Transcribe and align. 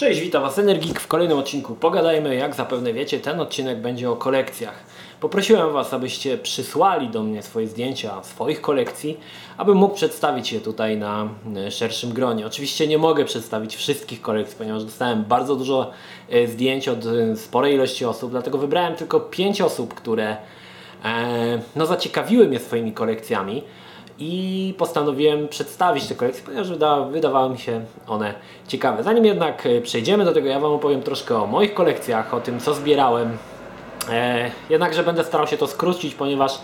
Cześć, 0.00 0.20
witam 0.20 0.42
Was 0.42 0.58
Energik 0.58 1.00
w 1.00 1.06
kolejnym 1.06 1.38
odcinku. 1.38 1.74
Pogadajmy, 1.74 2.34
jak 2.34 2.54
zapewne 2.54 2.92
wiecie, 2.92 3.20
ten 3.20 3.40
odcinek 3.40 3.80
będzie 3.80 4.10
o 4.10 4.16
kolekcjach. 4.16 4.84
Poprosiłem 5.20 5.72
Was, 5.72 5.94
abyście 5.94 6.38
przysłali 6.38 7.08
do 7.08 7.22
mnie 7.22 7.42
swoje 7.42 7.66
zdjęcia 7.66 8.22
swoich 8.22 8.60
kolekcji, 8.60 9.20
abym 9.56 9.76
mógł 9.76 9.94
przedstawić 9.94 10.52
je 10.52 10.60
tutaj 10.60 10.96
na 10.96 11.28
e, 11.56 11.70
szerszym 11.70 12.12
gronie. 12.12 12.46
Oczywiście 12.46 12.86
nie 12.86 12.98
mogę 12.98 13.24
przedstawić 13.24 13.76
wszystkich 13.76 14.22
kolekcji, 14.22 14.58
ponieważ 14.58 14.84
dostałem 14.84 15.24
bardzo 15.24 15.56
dużo 15.56 15.90
e, 16.30 16.46
zdjęć 16.46 16.88
od 16.88 17.06
e, 17.06 17.36
sporej 17.36 17.74
ilości 17.74 18.04
osób, 18.04 18.30
dlatego 18.30 18.58
wybrałem 18.58 18.94
tylko 18.94 19.20
5 19.20 19.60
osób, 19.60 19.94
które 19.94 20.36
no, 21.76 21.86
zaciekawiły 21.86 22.48
mnie 22.48 22.58
swoimi 22.58 22.92
kolekcjami 22.92 23.62
i 24.20 24.74
postanowiłem 24.78 25.48
przedstawić 25.48 26.06
te 26.06 26.14
kolekcje, 26.14 26.44
ponieważ 26.44 26.68
wyda, 26.68 27.00
wydawały 27.00 27.50
mi 27.50 27.58
się 27.58 27.84
one 28.06 28.34
ciekawe. 28.68 29.02
Zanim 29.02 29.24
jednak 29.24 29.66
e, 29.66 29.80
przejdziemy 29.80 30.24
do 30.24 30.32
tego, 30.32 30.48
ja 30.48 30.60
Wam 30.60 30.72
opowiem 30.72 31.02
troszkę 31.02 31.42
o 31.42 31.46
moich 31.46 31.74
kolekcjach, 31.74 32.34
o 32.34 32.40
tym 32.40 32.60
co 32.60 32.74
zbierałem. 32.74 33.38
E, 34.10 34.50
jednakże 34.70 35.02
będę 35.02 35.24
starał 35.24 35.46
się 35.46 35.56
to 35.56 35.66
skrócić, 35.66 36.14
ponieważ 36.14 36.60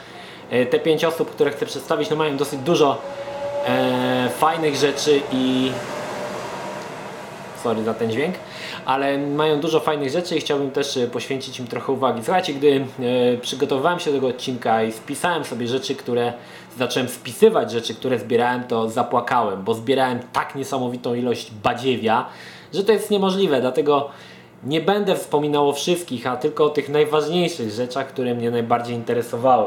e, 0.51 0.67
te 0.67 0.79
pięć 0.79 1.05
osób, 1.05 1.31
które 1.31 1.51
chcę 1.51 1.67
przedstawić, 1.67 2.11
no 2.11 2.17
mają 2.17 2.37
dosyć 2.37 2.61
dużo 2.61 2.99
e, 3.67 4.29
fajnych 4.39 4.77
rzeczy 4.77 5.21
i 5.33 5.73
sorry 7.63 7.85
za 7.85 7.95
ten 7.95 8.11
dźwięk, 8.11 8.35
ale 8.87 9.19
mają 9.19 9.61
dużo 9.61 9.81
fajnych 9.81 10.11
rzeczy 10.11 10.37
i 10.37 10.41
chciałbym 10.41 10.71
też 10.71 10.97
e, 10.97 11.07
poświęcić 11.07 11.61
im 11.61 11.67
trochę 11.67 11.93
uwagi. 11.93 12.21
Słuchajcie, 12.25 12.55
gdy 12.55 12.87
e, 13.01 13.37
przygotowywałem 13.37 13.99
się 13.99 14.11
do 14.11 14.17
tego 14.17 14.29
odcinka 14.29 14.83
i 14.83 14.93
spisałem 14.93 15.45
sobie 15.45 15.69
rzeczy, 15.69 15.95
które 15.95 16.33
zacząłem 16.79 17.09
spisywać 17.09 17.73
rzeczy, 17.73 17.95
które 17.95 18.19
zbierałem, 18.19 18.65
to 18.65 18.91
zapłakałem, 18.91 19.65
bo 19.65 19.75
zbierałem 19.75 20.19
tak 20.33 20.55
niesamowitą 20.55 21.15
ilość 21.15 21.53
badziewia, 21.63 22.27
że 22.75 22.85
to 22.85 22.93
jest 22.93 23.11
niemożliwe, 23.11 23.61
dlatego 23.61 24.11
nie 24.65 24.81
będę 24.81 25.17
wspominał 25.17 25.69
o 25.69 25.73
wszystkich, 25.73 26.27
a 26.27 26.37
tylko 26.37 26.65
o 26.65 26.69
tych 26.69 26.89
najważniejszych 26.89 27.71
rzeczach, 27.71 28.09
które 28.09 28.35
mnie 28.35 28.51
najbardziej 28.51 28.97
interesowały. 28.97 29.67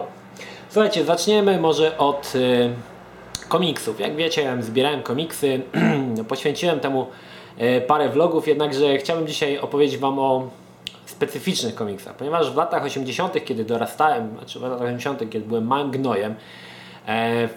Słuchajcie, 0.70 1.06
zaczniemy 1.06 1.60
może 1.60 1.98
od 1.98 2.34
y, 2.36 2.70
komiksów. 3.50 4.00
Jak 4.00 4.16
wiecie, 4.16 4.58
zbierałem 4.60 5.04
komiksy, 5.04 5.62
poświęciłem 6.28 6.80
temu 6.80 7.08
parę 7.88 8.10
vlogów, 8.10 8.48
jednakże 8.48 8.98
chciałbym 8.98 9.28
dzisiaj 9.28 9.58
opowiedzieć 9.58 9.98
Wam 9.98 10.20
o 10.20 10.50
specyficznych 11.06 11.76
komiksach, 11.76 12.16
ponieważ 12.16 12.52
w 12.52 12.56
latach 12.56 12.84
80., 12.84 13.46
kiedy 13.46 13.66
dorastałem, 13.66 14.30
znaczy 14.38 14.60
w 14.60 14.62
latach 14.62 14.82
80., 14.82 15.20
kiedy 15.20 15.48
byłem 15.48 15.68
małym 15.68 15.92
gnojem, 15.92 16.36
E, 17.10 17.50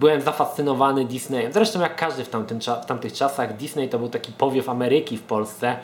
byłem 0.00 0.20
zafascynowany 0.20 1.04
Disneyem. 1.04 1.52
Zresztą 1.52 1.80
jak 1.80 1.96
każdy 1.96 2.24
w, 2.24 2.28
tamtym, 2.28 2.60
w 2.82 2.86
tamtych 2.86 3.12
czasach, 3.12 3.56
Disney 3.56 3.88
to 3.88 3.98
był 3.98 4.08
taki 4.08 4.32
powiew 4.32 4.68
Ameryki 4.68 5.16
w 5.16 5.22
Polsce, 5.22 5.68
e, 5.68 5.76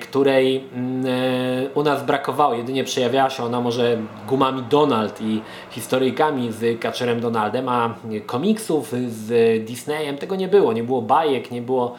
której 0.00 0.64
mm, 0.74 1.06
e, 1.06 1.68
u 1.74 1.82
nas 1.82 2.06
brakowało. 2.06 2.54
Jedynie 2.54 2.84
przejawiała 2.84 3.30
się 3.30 3.44
ona 3.44 3.60
może 3.60 3.98
gumami 4.28 4.62
Donald 4.62 5.20
i 5.20 5.40
historyjkami 5.70 6.52
z 6.52 6.80
Kaczerem 6.80 7.20
Donaldem, 7.20 7.68
a 7.68 7.94
komiksów 8.26 8.92
z 9.08 9.64
Disneyem 9.64 10.18
tego 10.18 10.36
nie 10.36 10.48
było. 10.48 10.72
Nie 10.72 10.82
było 10.82 11.02
bajek, 11.02 11.50
nie 11.50 11.62
było 11.62 11.94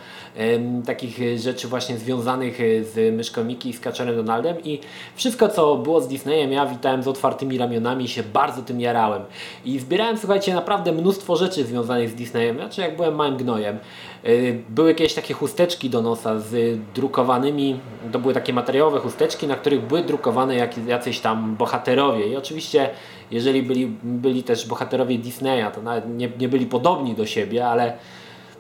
takich 0.86 1.40
rzeczy 1.40 1.68
właśnie 1.68 1.98
związanych 1.98 2.58
z 2.82 3.16
Myszką 3.16 3.44
Miki 3.44 3.70
i 3.70 3.74
z 3.74 3.80
Kaczerem 3.80 4.16
Donaldem 4.16 4.64
i 4.64 4.80
wszystko 5.16 5.50
co 5.50 5.76
było 5.76 6.02
z 6.02 6.08
Disneyem 6.08 6.52
ja 6.52 6.66
witałem 6.66 7.04
z 7.04 7.08
otwartymi 7.08 7.58
ramionami 7.58 8.06
i 8.06 8.08
się 8.08 8.24
bardzo 8.24 8.62
tym 8.62 8.82
jarałem. 8.82 9.22
I 9.66 9.80
zbierałem 9.80 10.18
słuchajcie 10.18 10.54
naprawdę 10.54 10.92
mnóstwo 10.92 11.36
rzeczy 11.36 11.64
związanych 11.64 12.10
z 12.10 12.16
Disneyem, 12.16 12.56
znaczy 12.56 12.82
jak 12.82 12.96
byłem 12.96 13.16
małym 13.16 13.38
gnojem. 13.38 13.80
Y, 14.28 14.64
były 14.70 14.90
jakieś 14.90 15.14
takie 15.14 15.34
chusteczki 15.34 15.90
do 15.90 16.02
nosa 16.02 16.40
z 16.40 16.80
drukowanymi, 16.96 17.80
to 18.12 18.20
były 18.20 18.34
takie 18.34 18.54
materiałowe 18.54 19.00
chusteczki, 19.00 19.48
na 19.48 19.56
których 19.56 19.82
były 19.82 20.04
drukowane 20.04 20.56
jacyś 20.88 21.20
tam 21.20 21.56
bohaterowie 21.56 22.28
i 22.28 22.36
oczywiście 22.36 22.90
jeżeli 23.32 23.64
byli, 23.64 23.88
byli 24.04 24.44
też 24.44 24.68
bohaterowie 24.68 25.18
Disneya, 25.18 25.72
to 25.76 25.82
nawet 25.82 26.10
nie, 26.10 26.30
nie 26.40 26.50
byli 26.50 26.66
podobni 26.66 27.16
do 27.16 27.26
siebie, 27.26 27.68
ale 27.68 27.98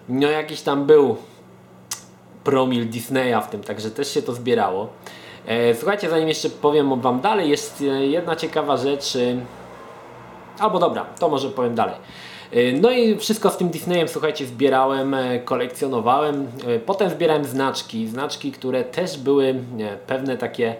no 0.09 0.29
jakiś 0.29 0.61
tam 0.61 0.85
był 0.85 1.17
promil 2.43 2.89
Disneya 2.89 3.41
w 3.43 3.47
tym, 3.47 3.63
także 3.63 3.91
też 3.91 4.13
się 4.13 4.21
to 4.21 4.33
zbierało. 4.33 4.89
E, 5.45 5.75
słuchajcie, 5.75 6.09
zanim 6.09 6.27
jeszcze 6.27 6.49
powiem 6.49 7.01
Wam 7.01 7.21
dalej, 7.21 7.49
jest 7.49 7.83
jedna 8.01 8.35
ciekawa 8.35 8.77
rzecz, 8.77 9.15
e, 9.15 9.35
albo 10.59 10.79
dobra, 10.79 11.05
to 11.19 11.29
może 11.29 11.49
powiem 11.49 11.75
dalej. 11.75 11.95
No 12.81 12.91
i 12.91 13.17
wszystko 13.17 13.49
z 13.49 13.57
tym 13.57 13.69
Disneyem, 13.69 14.07
słuchajcie, 14.07 14.45
zbierałem, 14.45 15.15
kolekcjonowałem. 15.45 16.47
Potem 16.85 17.09
zbierałem 17.09 17.45
znaczki, 17.45 18.07
znaczki, 18.07 18.51
które 18.51 18.83
też 18.83 19.17
były 19.17 19.55
pewne 20.07 20.37
takie 20.37 20.75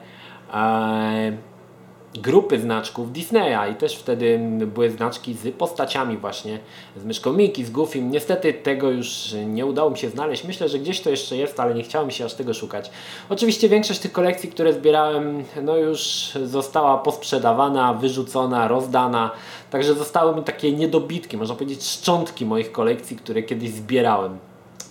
grupy 2.13 2.59
znaczków 2.59 3.12
Disneya 3.12 3.72
i 3.72 3.75
też 3.75 3.96
wtedy 3.96 4.40
były 4.68 4.90
znaczki 4.90 5.34
z 5.34 5.56
postaciami 5.56 6.18
właśnie, 6.18 6.59
z 6.97 7.06
myszką 7.06 7.34
Mickey, 7.34 7.66
z 7.66 7.72
Goofy. 7.72 8.01
Niestety 8.01 8.53
tego 8.53 8.91
już 8.91 9.35
nie 9.46 9.66
udało 9.66 9.90
mi 9.90 9.97
się 9.97 10.09
znaleźć. 10.09 10.44
Myślę, 10.44 10.69
że 10.69 10.79
gdzieś 10.79 11.01
to 11.01 11.09
jeszcze 11.09 11.38
jest, 11.38 11.59
ale 11.59 11.75
nie 11.75 11.84
chciałem 11.84 12.12
się 12.12 12.25
aż 12.25 12.34
tego 12.34 12.53
szukać. 12.53 12.91
Oczywiście 13.29 13.69
większość 13.69 14.00
tych 14.00 14.12
kolekcji, 14.12 14.50
które 14.50 14.74
zbierałem, 14.74 15.44
no 15.62 15.78
już 15.78 16.31
została 16.46 16.97
posprzedawana, 16.97 17.94
wyrzucona, 17.94 18.68
rozdana. 18.68 19.31
Także 19.69 19.94
zostały 19.94 20.35
mi 20.35 20.44
takie 20.44 20.72
niedobitki, 20.72 21.38
można 21.38 21.56
powiedzieć 21.56 21.84
szczątki 21.84 22.45
moich 22.45 22.72
kolekcji, 22.72 23.18
które 23.18 23.44
kiedyś 23.44 23.69
zbierałem. 23.69 24.38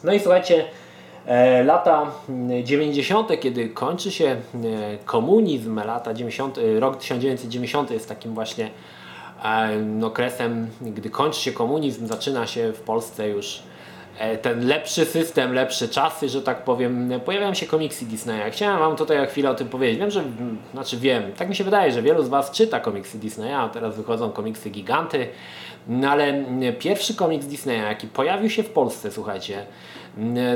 No 0.05 0.13
i 0.13 0.21
słuchajcie, 0.21 0.65
lata 1.65 2.07
90., 2.65 3.31
mm, 3.31 3.43
kiedy 3.43 3.69
kończy 3.69 4.11
się 4.11 4.27
e, 4.27 4.37
komunizm, 5.05 5.77
lata 5.77 6.15
90, 6.15 6.59
e, 6.59 6.81
rok 6.81 6.97
1990 6.97 7.91
jest 7.91 8.09
takim 8.09 8.35
właśnie 8.35 8.71
okresem, 10.05 10.71
gdy 10.81 11.11
kończy 11.11 11.41
się 11.41 11.53
komunizm, 11.53 12.07
zaczyna 12.07 12.47
się 12.47 12.73
w 12.73 12.81
Polsce 12.81 13.29
już 13.29 13.63
ten 14.43 14.67
lepszy 14.67 15.05
system, 15.05 15.53
lepsze 15.53 15.89
czasy, 15.89 16.29
że 16.29 16.43
tak 16.43 16.65
powiem, 16.65 17.13
pojawiają 17.25 17.55
się 17.55 17.67
komiksy 17.67 18.05
Disneya. 18.05 18.51
Chciałem 18.51 18.79
Wam 18.79 18.97
tutaj 18.97 19.27
chwilę 19.27 19.51
o 19.51 19.55
tym 19.55 19.69
powiedzieć. 19.69 19.99
Wiem, 19.99 20.11
że, 20.11 20.23
znaczy 20.73 20.97
wiem, 20.97 21.23
tak 21.37 21.49
mi 21.49 21.57
się 21.57 21.65
wydaje, 21.65 21.93
że 21.93 22.03
wielu 22.03 22.23
z 22.23 22.29
Was 22.29 22.51
czyta 22.51 22.81
komiksy 22.81 23.19
Disneya, 23.19 23.55
a 23.55 23.69
teraz 23.69 23.97
wychodzą 23.97 24.31
komiksy 24.31 24.71
Giganty, 24.71 25.29
no 25.89 26.11
ale 26.11 26.45
pierwszy 26.79 27.15
komiks 27.15 27.47
Disneya, 27.47 27.83
jaki 27.83 28.07
pojawił 28.07 28.51
się 28.51 28.63
w 28.63 28.71
Polsce, 28.71 29.11
słuchajcie, 29.11 29.55
Mm, 29.57 30.02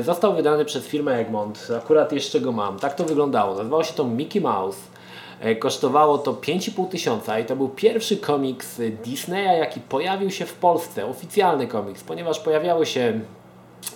został 0.01 0.35
wydany 0.35 0.65
przez 0.65 0.87
firmę 0.87 1.15
Egmont. 1.15 1.67
Akurat 1.77 2.11
jeszcze 2.11 2.41
go 2.41 2.51
mam. 2.51 2.79
Tak 2.79 2.95
to 2.95 3.03
wyglądało. 3.03 3.55
Nazywało 3.55 3.83
się 3.83 3.93
to 3.93 4.03
Mickey 4.03 4.41
Mouse. 4.41 4.79
E, 5.39 5.55
kosztowało 5.55 6.17
to 6.17 6.33
5,5 6.33 6.89
tysiąca 6.89 7.39
i 7.39 7.45
to 7.45 7.55
był 7.55 7.69
pierwszy 7.69 8.17
komiks 8.17 8.81
Disneya, 9.05 9.59
jaki 9.59 9.79
pojawił 9.79 10.31
się 10.31 10.45
w 10.45 10.53
Polsce. 10.53 11.05
Oficjalny 11.05 11.67
komiks, 11.67 12.03
ponieważ 12.03 12.39
pojawiały 12.39 12.85
się 12.85 13.19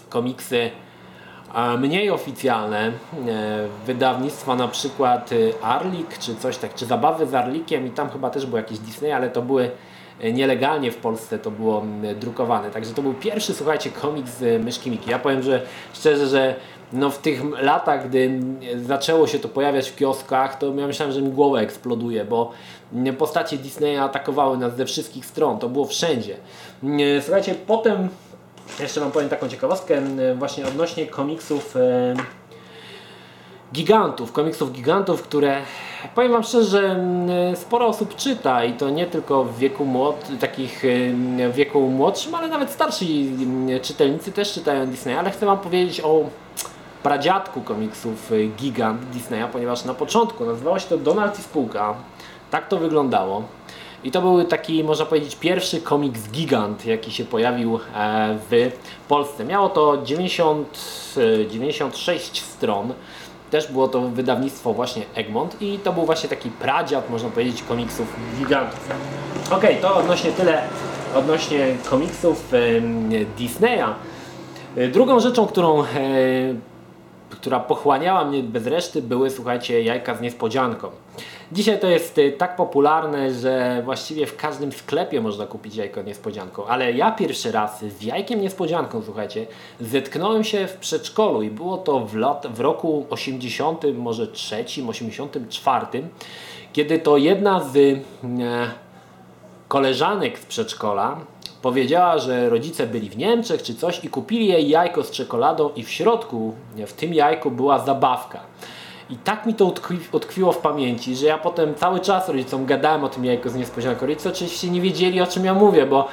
komiksy 0.09 0.71
mniej 1.77 2.11
oficjalne 2.11 2.87
e, 2.87 2.91
wydawnictwa 3.85 4.55
na 4.55 4.67
przykład 4.67 5.29
Arlik 5.61 6.17
czy 6.17 6.35
coś 6.35 6.57
tak, 6.57 6.75
czy 6.75 6.85
Zabawy 6.85 7.27
z 7.27 7.33
Arlikiem 7.33 7.87
i 7.87 7.89
tam 7.89 8.09
chyba 8.09 8.29
też 8.29 8.45
był 8.45 8.57
jakiś 8.57 8.79
Disney, 8.79 9.11
ale 9.11 9.29
to 9.29 9.41
były 9.41 9.63
E, 9.65 9.71
nielegalnie 10.33 10.91
w 10.91 10.97
Polsce 10.97 11.39
to 11.39 11.51
było 11.51 11.85
drukowane. 12.19 12.71
Także 12.71 12.93
to 12.93 13.01
był 13.01 13.13
pierwszy, 13.13 13.53
słuchajcie, 13.53 13.89
komiks 13.89 14.37
z 14.37 14.63
Myszki 14.63 14.91
Miki. 14.91 15.09
Ja 15.09 15.19
powiem, 15.19 15.43
że 15.43 15.61
szczerze, 15.93 16.27
że 16.27 16.55
no 16.93 17.09
w 17.09 17.17
tych 17.17 17.41
latach, 17.61 18.09
gdy 18.09 18.39
zaczęło 18.85 19.27
się 19.27 19.39
to 19.39 19.49
pojawiać 19.49 19.89
w 19.89 19.95
kioskach, 19.95 20.57
to 20.57 20.75
ja 20.75 20.87
myślałem, 20.87 21.13
że 21.15 21.21
mi 21.21 21.29
głowa 21.29 21.59
eksploduje, 21.59 22.25
bo 22.25 22.51
postacie 23.17 23.57
Disneya 23.57 23.97
atakowały 23.97 24.57
nas 24.57 24.75
ze 24.75 24.85
wszystkich 24.85 25.25
stron, 25.25 25.59
to 25.59 25.69
było 25.69 25.85
wszędzie. 25.85 26.37
Słuchajcie, 27.21 27.55
potem 27.67 28.09
jeszcze 28.79 28.99
Wam 28.99 29.11
powiem 29.11 29.29
taką 29.29 29.49
ciekawostkę 29.49 30.01
właśnie 30.35 30.67
odnośnie 30.67 31.07
komiksów 31.07 31.77
e, 31.77 32.15
gigantów, 33.73 34.31
komiksów 34.31 34.71
gigantów, 34.71 35.23
które 35.23 35.61
powiem 36.15 36.31
Wam 36.31 36.43
szczerze, 36.43 36.65
że 36.65 36.91
mm, 36.91 37.55
sporo 37.55 37.87
osób 37.87 38.15
czyta 38.15 38.65
i 38.65 38.73
to 38.73 38.89
nie 38.89 39.05
tylko 39.05 39.43
w 39.43 39.57
wieku 39.57 39.85
młod, 39.85 40.27
takich 40.39 40.83
w 41.51 41.53
wieku 41.55 41.81
młodszym, 41.89 42.35
ale 42.35 42.47
nawet 42.47 42.69
starsi 42.69 43.35
mm, 43.39 43.79
czytelnicy 43.79 44.31
też 44.31 44.53
czytają 44.53 44.87
Disney, 44.87 45.13
ale 45.13 45.31
chcę 45.31 45.45
Wam 45.45 45.59
powiedzieć 45.59 46.01
o 46.01 46.25
pradziadku 47.03 47.61
komiksów 47.61 48.31
y, 48.31 48.47
gigant 48.57 49.05
Disneya, 49.05 49.47
ponieważ 49.51 49.85
na 49.85 49.93
początku 49.93 50.45
nazywało 50.45 50.79
się 50.79 50.87
to 50.87 50.97
Donald 50.97 51.39
i 51.39 51.41
spółka. 51.41 51.95
Tak 52.51 52.67
to 52.67 52.77
wyglądało. 52.77 53.43
I 54.03 54.11
to 54.11 54.21
był 54.21 54.43
taki, 54.43 54.83
można 54.83 55.05
powiedzieć, 55.05 55.35
pierwszy 55.35 55.81
komiks 55.81 56.29
gigant, 56.29 56.85
jaki 56.85 57.11
się 57.11 57.25
pojawił 57.25 57.79
e, 57.95 58.37
w 58.49 58.71
Polsce. 59.07 59.45
Miało 59.45 59.69
to 59.69 59.97
90, 60.03 60.79
96 61.49 62.37
y, 62.37 62.45
stron. 62.45 62.93
Też 63.51 63.71
było 63.71 63.87
to 63.87 64.01
wydawnictwo 64.01 64.73
właśnie 64.73 65.03
Egmont 65.15 65.61
i 65.61 65.79
to 65.79 65.93
był 65.93 66.05
właśnie 66.05 66.29
taki 66.29 66.49
pradziad, 66.49 67.09
można 67.09 67.29
powiedzieć, 67.29 67.63
komiksów 67.63 68.15
gigantów. 68.39 68.89
Ok, 69.51 69.63
to 69.81 69.95
odnośnie 69.95 70.31
tyle 70.31 70.61
odnośnie 71.15 71.75
komiksów 71.89 72.53
e, 72.53 72.57
Disneya. 73.37 73.95
Drugą 74.91 75.19
rzeczą, 75.19 75.47
którą, 75.47 75.83
e, 75.83 75.85
która 77.41 77.59
pochłaniała 77.59 78.25
mnie 78.25 78.43
bez 78.43 78.67
reszty, 78.67 79.01
były, 79.01 79.29
słuchajcie, 79.29 79.83
jajka 79.83 80.15
z 80.15 80.21
niespodzianką. 80.21 80.87
Dzisiaj 81.51 81.79
to 81.79 81.87
jest 81.87 82.17
y, 82.17 82.31
tak 82.31 82.55
popularne, 82.55 83.33
że 83.33 83.81
właściwie 83.85 84.25
w 84.25 84.35
każdym 84.37 84.71
sklepie 84.71 85.21
można 85.21 85.45
kupić 85.45 85.75
jajko 85.75 86.01
niespodzianką, 86.01 86.65
ale 86.65 86.93
ja 86.93 87.11
pierwszy 87.11 87.51
raz 87.51 87.85
z 87.85 88.01
jajkiem 88.01 88.41
niespodzianką, 88.41 89.01
słuchajcie, 89.05 89.47
zetknąłem 89.79 90.43
się 90.43 90.67
w 90.67 90.77
przedszkolu 90.77 91.41
i 91.41 91.49
było 91.49 91.77
to 91.77 91.99
w, 91.99 92.15
lat, 92.15 92.47
w 92.47 92.59
roku 92.59 93.05
80, 93.09 93.83
może 93.97 94.27
trzecim, 94.27 94.89
84, 94.89 95.85
kiedy 96.73 96.99
to 96.99 97.17
jedna 97.17 97.63
z 97.63 97.75
e, 97.77 98.01
koleżanek 99.67 100.39
z 100.39 100.45
przedszkola 100.45 101.17
powiedziała, 101.61 102.17
że 102.17 102.49
rodzice 102.49 102.87
byli 102.87 103.09
w 103.09 103.17
Niemczech 103.17 103.63
czy 103.63 103.75
coś 103.75 104.03
i 104.03 104.09
kupili 104.09 104.47
jej 104.47 104.69
jajko 104.69 105.03
z 105.03 105.11
czekoladą 105.11 105.69
i 105.75 105.83
w 105.83 105.89
środku, 105.89 106.53
w 106.87 106.93
tym 106.93 107.13
jajku 107.13 107.51
była 107.51 107.79
zabawka. 107.79 108.39
I 109.09 109.15
tak 109.15 109.45
mi 109.45 109.53
to 109.53 109.65
utkwi, 109.65 109.97
utkwiło 110.11 110.51
w 110.51 110.57
pamięci, 110.57 111.15
że 111.15 111.25
ja 111.25 111.37
potem 111.37 111.75
cały 111.75 111.99
czas 111.99 112.29
rodzicom 112.29 112.65
gadałem 112.65 113.03
o 113.03 113.09
tym 113.09 113.25
jajku 113.25 113.49
z 113.49 113.55
niespodzianką. 113.55 114.05
Rodzice 114.05 114.29
oczywiście 114.29 114.69
nie 114.69 114.81
wiedzieli 114.81 115.21
o 115.21 115.27
czym 115.27 115.45
ja 115.45 115.53
mówię, 115.53 115.85
bo 115.85 116.07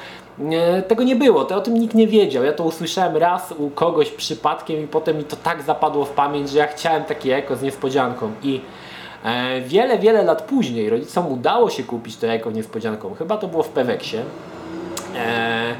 e, 0.52 0.82
tego 0.82 1.02
nie 1.02 1.16
było, 1.16 1.44
to 1.44 1.56
o 1.56 1.60
tym 1.60 1.74
nikt 1.74 1.94
nie 1.94 2.06
wiedział. 2.06 2.44
Ja 2.44 2.52
to 2.52 2.64
usłyszałem 2.64 3.16
raz 3.16 3.52
u 3.52 3.70
kogoś 3.70 4.10
przypadkiem 4.10 4.84
i 4.84 4.86
potem 4.86 5.16
mi 5.16 5.24
to 5.24 5.36
tak 5.36 5.62
zapadło 5.62 6.04
w 6.04 6.10
pamięć, 6.10 6.50
że 6.50 6.58
ja 6.58 6.66
chciałem 6.66 7.04
takie 7.04 7.28
jajko 7.28 7.56
z 7.56 7.62
niespodzianką. 7.62 8.32
I 8.42 8.60
e, 9.24 9.60
wiele, 9.60 9.98
wiele 9.98 10.22
lat 10.22 10.42
później 10.42 10.90
rodzicom 10.90 11.32
udało 11.32 11.70
się 11.70 11.82
kupić 11.82 12.16
to 12.16 12.26
jajko 12.26 12.50
z 12.50 12.54
niespodzianką. 12.54 13.14
Chyba 13.14 13.36
to 13.36 13.48
było 13.48 13.62
w 13.62 13.68
Peweksie. 13.68 14.16
E, 15.18 15.74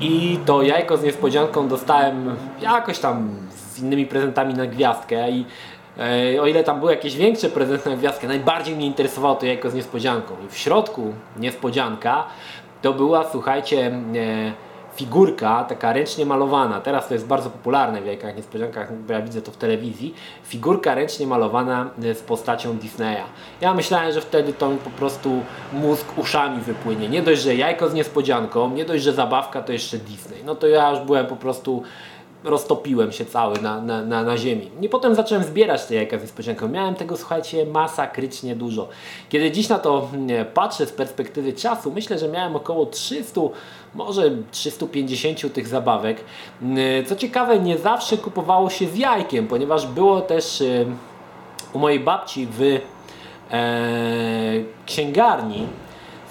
I 0.00 0.38
to 0.46 0.62
jajko 0.62 0.96
z 0.96 1.02
niespodzianką 1.02 1.68
dostałem 1.68 2.36
jakoś 2.60 2.98
tam 2.98 3.28
z 3.50 3.78
innymi 3.78 4.06
prezentami 4.06 4.54
na 4.54 4.66
gwiazdkę 4.66 5.30
i 5.30 5.46
e, 6.36 6.42
o 6.42 6.46
ile 6.46 6.64
tam 6.64 6.78
były 6.78 6.92
jakieś 6.92 7.16
większe 7.16 7.48
prezenty 7.48 7.90
na 7.90 7.96
gwiazdkę, 7.96 8.28
najbardziej 8.28 8.76
mnie 8.76 8.86
interesowało 8.86 9.34
to 9.34 9.46
jajko 9.46 9.70
z 9.70 9.74
niespodzianką. 9.74 10.34
I 10.46 10.48
w 10.48 10.58
środku 10.58 11.12
niespodzianka 11.36 12.24
to 12.82 12.92
była, 12.92 13.24
słuchajcie, 13.32 13.86
e, 13.86 14.69
figurka 15.00 15.64
taka 15.64 15.92
ręcznie 15.92 16.26
malowana. 16.26 16.80
Teraz 16.80 17.08
to 17.08 17.14
jest 17.14 17.26
bardzo 17.26 17.50
popularne 17.50 18.02
w 18.02 18.06
jajkach 18.06 18.36
niespodziankach, 18.36 18.96
bo 18.96 19.12
ja 19.12 19.22
widzę 19.22 19.42
to 19.42 19.52
w 19.52 19.56
telewizji. 19.56 20.14
Figurka 20.44 20.94
ręcznie 20.94 21.26
malowana 21.26 21.90
e, 22.02 22.14
z 22.14 22.22
postacią 22.22 22.76
Disneya. 22.76 23.24
Ja 23.60 23.74
myślałem, 23.74 24.12
że 24.12 24.20
wtedy 24.20 24.52
to 24.52 24.68
mi 24.68 24.78
po 24.78 24.90
prostu 24.90 25.42
mózg 25.72 26.18
uszami 26.18 26.60
wypłynie. 26.60 27.08
Nie 27.08 27.22
dość, 27.22 27.42
że 27.42 27.54
jajko 27.54 27.88
z 27.88 27.94
niespodzianką, 27.94 28.70
nie 28.70 28.84
dość, 28.84 29.04
że 29.04 29.12
zabawka, 29.12 29.62
to 29.62 29.72
jeszcze 29.72 29.98
Disney. 29.98 30.44
No 30.44 30.54
to 30.54 30.66
ja 30.66 30.90
już 30.90 31.00
byłem 31.00 31.26
po 31.26 31.36
prostu 31.36 31.82
roztopiłem 32.44 33.12
się 33.12 33.24
cały 33.24 33.60
na, 33.60 33.80
na, 33.80 34.02
na, 34.02 34.22
na 34.22 34.36
ziemi. 34.36 34.70
I 34.80 34.88
potem 34.88 35.14
zacząłem 35.14 35.44
zbierać 35.44 35.84
te 35.84 35.94
jajka 35.94 36.18
z 36.18 36.22
niespodzianką. 36.22 36.68
Miałem 36.68 36.94
tego, 36.94 37.16
słuchajcie, 37.16 37.66
masakrycznie 37.66 38.56
dużo. 38.56 38.88
Kiedy 39.28 39.50
dziś 39.50 39.68
na 39.68 39.78
to 39.78 40.08
nie, 40.18 40.44
patrzę 40.44 40.86
z 40.86 40.92
perspektywy 40.92 41.52
czasu, 41.52 41.92
myślę, 41.92 42.18
że 42.18 42.28
miałem 42.28 42.56
około 42.56 42.86
300, 42.86 43.40
może 43.94 44.30
350 44.50 45.52
tych 45.52 45.68
zabawek. 45.68 46.24
Co 47.06 47.16
ciekawe, 47.16 47.58
nie 47.58 47.78
zawsze 47.78 48.16
kupowało 48.16 48.70
się 48.70 48.88
z 48.88 48.96
jajkiem, 48.96 49.46
ponieważ 49.46 49.86
było 49.86 50.20
też 50.20 50.62
u 51.72 51.78
mojej 51.78 52.00
babci 52.00 52.46
w 52.50 52.62
e, 52.62 52.80
księgarni 54.86 55.66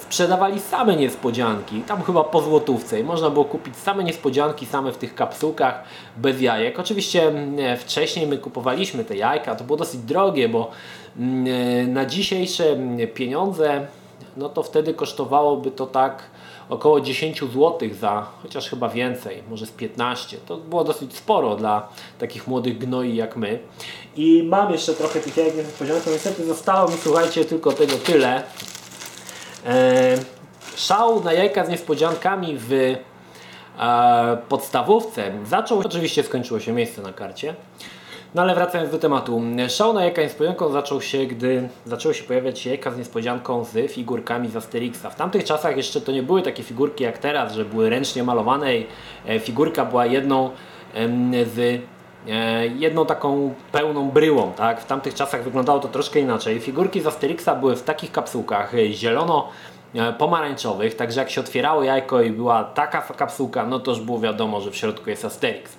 sprzedawali 0.10 0.60
same 0.60 0.96
niespodzianki, 0.96 1.82
tam 1.82 2.04
chyba 2.04 2.24
po 2.24 2.42
złotówce 2.42 3.00
i 3.00 3.04
można 3.04 3.30
było 3.30 3.46
kupić 3.46 3.76
same 3.76 4.04
niespodzianki, 4.04 4.66
same 4.66 4.92
w 4.92 4.98
tych 4.98 5.16
kapsułkach, 5.16 5.84
bez 6.18 6.42
jajek. 6.42 6.80
Oczywiście 6.80 7.28
mm, 7.28 7.78
wcześniej 7.78 8.28
my 8.28 8.38
kupowaliśmy 8.38 9.06
te 9.06 9.16
jajka, 9.16 9.56
to 9.56 9.64
było 9.64 9.78
dosyć 9.78 10.02
drogie, 10.02 10.50
bo 10.50 10.72
mm, 11.18 11.94
na 11.94 12.06
dzisiejsze 12.06 12.70
mm, 12.70 13.08
pieniądze, 13.08 13.88
no 14.38 14.50
to 14.50 14.64
wtedy 14.64 14.94
kosztowałoby 14.94 15.72
to 15.72 15.86
tak 15.86 16.24
około 16.70 17.02
10 17.02 17.40
zł 17.40 17.80
za, 18.00 18.28
chociaż 18.44 18.70
chyba 18.70 18.90
więcej, 18.90 19.44
może 19.50 19.66
z 19.66 19.72
15. 19.72 20.38
To 20.46 20.58
było 20.58 20.84
dosyć 20.84 21.16
sporo 21.16 21.56
dla 21.56 21.88
takich 22.20 22.48
młodych 22.48 22.78
gnoi 22.78 23.16
jak 23.16 23.38
my. 23.38 23.60
I 24.16 24.44
mam 24.44 24.72
jeszcze 24.72 24.94
trochę 24.94 25.20
tych 25.20 25.38
jajek 25.38 25.56
niespodzianką. 25.56 26.12
Niestety 26.12 26.46
zostało 26.46 26.92
mi, 26.92 26.98
słuchajcie, 27.04 27.46
tylko 27.46 27.72
tego 27.72 27.94
tyle. 27.96 28.44
E, 29.66 30.18
szał 30.76 31.24
na 31.24 31.34
jajka 31.34 31.66
z 31.66 31.70
niespodziankami 31.70 32.58
w 32.58 32.74
e, 32.74 34.38
podstawówce. 34.50 35.32
Zaczął, 35.46 35.80
oczywiście 35.80 36.24
skończyło 36.24 36.60
się 36.60 36.72
miejsce 36.72 37.02
na 37.02 37.14
karcie, 37.14 37.56
no 38.36 38.42
ale 38.42 38.56
wracając 38.56 38.92
do 38.92 39.00
tematu, 39.00 39.42
szał 39.70 39.94
na 39.94 40.04
jajka 40.04 40.22
z 40.22 40.26
niespodzianką 40.26 40.72
zaczął 40.72 41.02
się, 41.02 41.26
gdy 41.26 41.70
zaczęły 41.86 42.14
się 42.14 42.24
pojawiać 42.24 42.66
jajka 42.66 42.92
z 42.92 42.98
niespodzianką 42.98 43.64
z 43.64 43.92
figurkami 43.92 44.50
z 44.50 44.56
Asterixa. 44.56 45.10
W 45.10 45.16
tamtych 45.16 45.44
czasach 45.44 45.78
jeszcze 45.78 46.02
to 46.02 46.12
nie 46.12 46.24
były 46.24 46.42
takie 46.42 46.64
figurki 46.64 47.04
jak 47.04 47.18
teraz, 47.18 47.54
że 47.54 47.66
były 47.66 47.90
ręcznie 47.90 48.24
malowane 48.24 48.78
i 48.78 48.88
e, 49.28 49.40
figurka 49.40 49.86
była 49.86 50.06
jedną 50.06 50.50
z 51.56 51.82
jedną 52.76 53.06
taką 53.06 53.54
pełną 53.72 54.10
bryłą. 54.10 54.54
Tak? 54.54 54.82
W 54.82 54.86
tamtych 54.86 55.14
czasach 55.14 55.44
wyglądało 55.44 55.80
to 55.80 55.88
troszkę 55.88 56.20
inaczej. 56.20 56.60
Figurki 56.60 57.02
z 57.02 57.08
Asterixa 57.08 57.50
były 57.60 57.76
w 57.76 57.84
takich 57.84 58.12
kapsułkach 58.12 58.74
zielono-pomarańczowych, 58.92 60.96
także 60.96 61.20
jak 61.20 61.30
się 61.30 61.42
otwierało 61.42 61.84
jajko 61.84 62.22
i 62.22 62.32
była 62.32 62.64
taka 62.64 63.02
kapsułka, 63.02 63.66
no 63.66 63.80
to 63.80 63.92
już 63.92 64.02
było 64.02 64.20
wiadomo, 64.20 64.62
że 64.62 64.72
w 64.72 64.76
środku 64.76 65.10
jest 65.10 65.26
Asterix. 65.26 65.78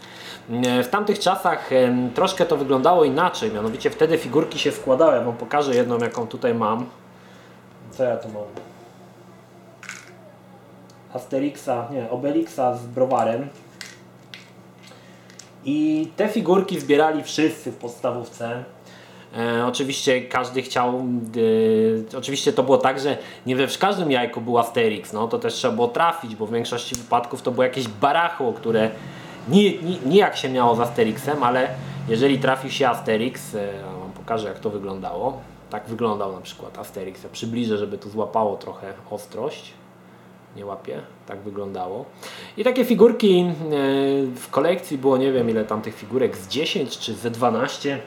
W 0.85 0.89
tamtych 0.91 1.19
czasach 1.19 1.71
troszkę 2.15 2.47
to 2.47 2.57
wyglądało 2.57 3.05
inaczej, 3.05 3.53
mianowicie 3.53 3.91
wtedy 3.91 4.19
figurki 4.19 4.59
się 4.59 4.73
składały. 4.73 5.15
Ja 5.15 5.21
Wam 5.21 5.37
pokażę 5.37 5.75
jedną, 5.75 5.99
jaką 5.99 6.27
tutaj 6.27 6.55
mam. 6.55 6.87
Co 7.91 8.05
ja 8.05 8.17
tu 8.17 8.29
mam? 8.29 8.43
Asterixa, 11.15 11.89
nie, 11.91 12.11
Obelixa 12.11 12.75
z 12.75 12.87
browarem. 12.87 13.49
I 15.65 16.09
te 16.17 16.29
figurki 16.29 16.81
zbierali 16.81 17.23
wszyscy 17.23 17.73
w 17.73 17.77
podstawówce. 17.77 18.65
E, 19.39 19.67
oczywiście 19.67 20.21
każdy 20.21 20.63
chciał, 20.63 20.89
e, 22.13 22.19
oczywiście 22.19 22.53
to 22.53 22.63
było 22.63 22.79
tak, 22.79 23.01
że 23.01 23.19
nie 23.47 23.57
we 23.57 23.69
w 23.69 23.79
każdym 23.79 24.11
jajku 24.11 24.41
był 24.41 24.59
Asterix, 24.59 25.13
no 25.13 25.29
to 25.29 25.39
też 25.39 25.55
trzeba 25.55 25.75
było 25.75 25.89
trafić, 25.89 26.37
bo 26.37 26.47
w 26.47 26.53
większości 26.53 26.95
wypadków 26.95 27.43
to 27.43 27.51
było 27.51 27.65
jakieś 27.65 27.89
barachło, 27.89 28.53
które 28.53 28.91
nijak 30.07 30.37
się 30.37 30.49
miało 30.49 30.77
z 30.77 30.81
Asterixem, 30.81 31.43
ale 31.43 31.69
jeżeli 32.09 32.39
trafił 32.39 32.71
się 32.71 32.89
Asterix, 32.89 33.55
e, 33.55 33.73
wam 34.01 34.13
pokażę 34.13 34.49
jak 34.49 34.59
to 34.59 34.71
wyglądało. 34.71 35.41
Tak 35.71 35.87
wyglądał 35.87 36.33
na 36.33 36.41
przykład 36.41 36.79
Asterix. 36.79 37.23
Ja 37.23 37.29
przybliżę, 37.33 37.79
żeby 37.79 37.99
tu 37.99 38.11
złapało 38.11 38.57
trochę 38.57 38.93
ostrość 39.11 39.73
nie 40.57 40.67
łapie, 40.67 41.01
tak 41.27 41.41
wyglądało. 41.41 42.05
I 42.57 42.65
takie 42.65 42.85
figurki 42.85 43.41
e, 43.41 43.53
w 44.37 44.47
kolekcji 44.51 44.99
było 44.99 45.17
nie 45.17 45.33
wiem 45.33 45.51
ile 45.51 45.65
tam 45.65 45.83
tych 45.83 45.95
figurek, 45.95 46.37
z 46.37 46.49
10 46.49 46.99
czy 46.99 47.15
z 47.15 47.33
12. 47.33 47.99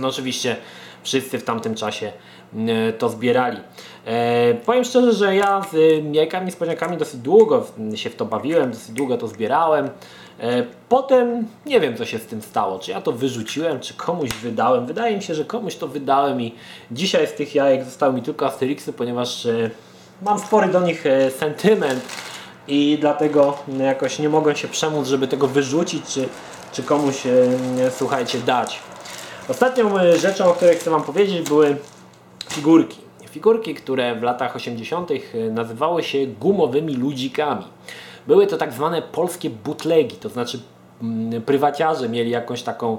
No 0.00 0.08
oczywiście 0.08 0.56
wszyscy 1.02 1.38
w 1.38 1.44
tamtym 1.44 1.74
czasie 1.74 2.12
e, 2.56 2.92
to 2.92 3.08
zbierali. 3.08 3.58
E, 4.04 4.54
powiem 4.54 4.84
szczerze, 4.84 5.12
że 5.12 5.36
ja 5.36 5.62
z 5.72 6.04
jajkami, 6.14 6.46
niespodziankami 6.46 6.96
dosyć 6.96 7.20
długo 7.20 7.66
się 7.94 8.10
w 8.10 8.16
to 8.16 8.24
bawiłem, 8.24 8.70
dosyć 8.70 8.90
długo 8.90 9.16
to 9.16 9.28
zbierałem. 9.28 9.90
E, 10.40 10.66
potem 10.88 11.46
nie 11.66 11.80
wiem 11.80 11.96
co 11.96 12.04
się 12.04 12.18
z 12.18 12.26
tym 12.26 12.42
stało, 12.42 12.78
czy 12.78 12.90
ja 12.90 13.00
to 13.00 13.12
wyrzuciłem, 13.12 13.80
czy 13.80 13.94
komuś 13.94 14.30
wydałem. 14.30 14.86
Wydaje 14.86 15.16
mi 15.16 15.22
się, 15.22 15.34
że 15.34 15.44
komuś 15.44 15.76
to 15.76 15.88
wydałem 15.88 16.40
i 16.40 16.54
dzisiaj 16.90 17.26
z 17.26 17.32
tych 17.32 17.54
jajek 17.54 17.84
zostały 17.84 18.12
mi 18.12 18.22
tylko 18.22 18.46
Asterixy, 18.46 18.92
ponieważ 18.92 19.46
e, 19.46 19.70
mam 20.22 20.38
spory 20.38 20.68
do 20.68 20.80
nich 20.80 21.06
e, 21.06 21.30
sentyment 21.30 22.04
i 22.68 22.98
dlatego 23.00 23.56
jakoś 23.78 24.18
nie 24.18 24.28
mogłem 24.28 24.56
się 24.56 24.68
przemóc, 24.68 25.06
żeby 25.06 25.28
tego 25.28 25.48
wyrzucić, 25.48 26.06
czy, 26.06 26.28
czy 26.72 26.82
komuś, 26.82 27.26
e, 27.26 27.30
słuchajcie, 27.90 28.38
dać. 28.38 28.78
Ostatnią 29.48 29.98
e, 29.98 30.18
rzeczą, 30.18 30.50
o 30.50 30.54
której 30.54 30.76
chcę 30.76 30.90
Wam 30.90 31.02
powiedzieć, 31.02 31.48
były 31.48 31.76
figurki. 32.48 32.98
Figurki, 33.30 33.74
które 33.74 34.14
w 34.14 34.22
latach 34.22 34.56
80. 34.56 35.10
nazywały 35.50 36.02
się 36.02 36.26
gumowymi 36.26 36.94
ludzikami. 36.94 37.64
Były 38.26 38.46
to 38.46 38.56
tak 38.56 38.72
zwane 38.72 39.02
polskie 39.02 39.50
butlegi, 39.50 40.16
to 40.16 40.28
znaczy 40.28 40.60
mm, 41.02 41.42
prywaciarze 41.42 42.08
mieli 42.08 42.30
jakąś 42.30 42.62
taką 42.62 42.98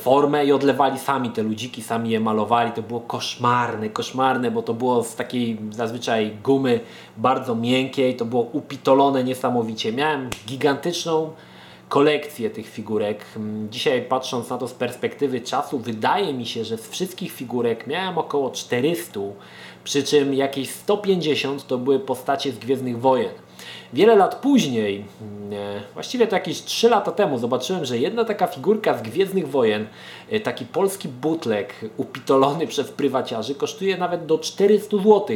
formę 0.00 0.44
i 0.44 0.52
odlewali 0.52 0.98
sami 0.98 1.30
te 1.30 1.42
ludziki, 1.42 1.82
sami 1.82 2.10
je 2.10 2.20
malowali. 2.20 2.72
To 2.72 2.82
było 2.82 3.00
koszmarne, 3.00 3.88
koszmarne, 3.88 4.50
bo 4.50 4.62
to 4.62 4.74
było 4.74 5.04
z 5.04 5.16
takiej 5.16 5.58
zazwyczaj 5.70 6.36
gumy 6.44 6.80
bardzo 7.16 7.54
miękkiej, 7.54 8.16
to 8.16 8.24
było 8.24 8.42
upitolone 8.42 9.24
niesamowicie. 9.24 9.92
Miałem 9.92 10.30
gigantyczną 10.46 11.30
kolekcję 11.92 12.50
tych 12.50 12.68
figurek. 12.68 13.24
Mm, 13.36 13.70
dzisiaj 13.70 14.02
patrząc 14.02 14.50
na 14.50 14.58
to 14.58 14.68
z 14.68 14.72
perspektywy 14.72 15.40
czasu, 15.40 15.78
wydaje 15.78 16.34
mi 16.34 16.46
się, 16.46 16.64
że 16.64 16.78
z 16.78 16.88
wszystkich 16.88 17.32
figurek 17.32 17.86
miałem 17.86 18.18
około 18.18 18.50
400, 18.50 19.20
przy 19.84 20.02
czym 20.02 20.34
jakieś 20.34 20.70
150 20.70 21.66
to 21.66 21.78
były 21.78 22.00
postacie 22.00 22.52
z 22.52 22.58
Gwiezdnych 22.58 23.00
Wojen. 23.00 23.32
Wiele 23.92 24.16
lat 24.16 24.34
później, 24.34 25.04
właściwie 25.94 26.26
to 26.26 26.36
jakieś 26.36 26.62
3 26.62 26.88
lata 26.88 27.12
temu, 27.12 27.38
zobaczyłem, 27.38 27.84
że 27.84 27.98
jedna 27.98 28.24
taka 28.24 28.46
figurka 28.46 28.98
z 28.98 29.02
Gwiezdnych 29.02 29.48
Wojen, 29.48 29.86
e, 30.30 30.40
taki 30.40 30.64
polski 30.64 31.08
butlek 31.08 31.74
upitolony 31.96 32.66
przez 32.66 32.90
prywaciarzy, 32.90 33.54
kosztuje 33.54 33.96
nawet 33.96 34.26
do 34.26 34.38
400 34.38 34.96
zł. 34.96 35.26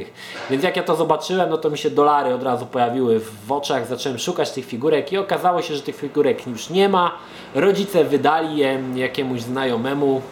Więc 0.51 0.63
jak 0.63 0.77
ja 0.77 0.83
to 0.83 0.97
zobaczyłem, 0.97 1.51
no 1.51 1.59
to 1.59 1.71
mi 1.71 1.79
się 1.79 1.91
dolary 1.91 2.35
od 2.35 2.43
razu 2.43 2.67
pojawiły 2.67 3.21
w 3.47 3.53
oczach, 3.53 3.87
zacząłem 3.87 4.19
szukać 4.19 4.51
tych 4.51 4.65
figurek 4.65 5.13
i 5.13 5.19
okazało 5.19 5.63
się, 5.63 5.75
że 5.75 5.83
tych 5.83 5.97
figurek 5.97 6.47
już 6.47 6.71
nie 6.71 6.89
ma. 6.89 7.13
Rodzice 7.55 8.05
wydali 8.05 8.57
je 8.57 8.83
jakiemuś 8.95 9.41
znajomemu, 9.41 10.23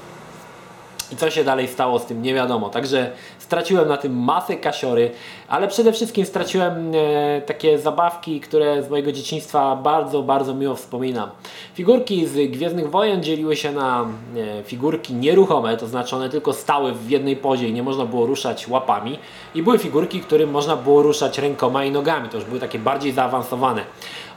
i 1.12 1.16
co 1.16 1.30
się 1.30 1.44
dalej 1.44 1.68
stało 1.68 1.98
z 1.98 2.06
tym, 2.06 2.22
nie 2.22 2.34
wiadomo. 2.34 2.70
Także 2.70 3.12
straciłem 3.54 3.88
na 3.88 3.96
tym 3.96 4.18
masę 4.18 4.56
kasiory, 4.56 5.10
ale 5.48 5.68
przede 5.68 5.92
wszystkim 5.92 6.26
straciłem 6.26 6.92
e, 6.94 7.42
takie 7.46 7.78
zabawki, 7.78 8.40
które 8.40 8.82
z 8.82 8.90
mojego 8.90 9.12
dzieciństwa 9.12 9.76
bardzo, 9.76 10.22
bardzo 10.22 10.54
miło 10.54 10.74
wspominam. 10.74 11.30
Figurki 11.74 12.26
z 12.26 12.50
Gwiezdnych 12.50 12.90
Wojen 12.90 13.22
dzieliły 13.22 13.56
się 13.56 13.72
na 13.72 14.06
e, 14.36 14.62
figurki 14.62 15.14
nieruchome, 15.14 15.76
to 15.76 15.86
znaczy 15.86 16.16
one 16.16 16.30
tylko 16.30 16.52
stały 16.52 16.92
w 16.92 17.10
jednej 17.10 17.36
pozie 17.36 17.68
i 17.68 17.72
nie 17.72 17.82
można 17.82 18.04
było 18.04 18.26
ruszać 18.26 18.68
łapami. 18.68 19.18
I 19.54 19.62
były 19.62 19.78
figurki, 19.78 20.20
którym 20.20 20.50
można 20.50 20.76
było 20.76 21.02
ruszać 21.02 21.38
rękoma 21.38 21.84
i 21.84 21.90
nogami, 21.90 22.28
to 22.28 22.36
już 22.36 22.46
były 22.46 22.60
takie 22.60 22.78
bardziej 22.78 23.12
zaawansowane. 23.12 23.82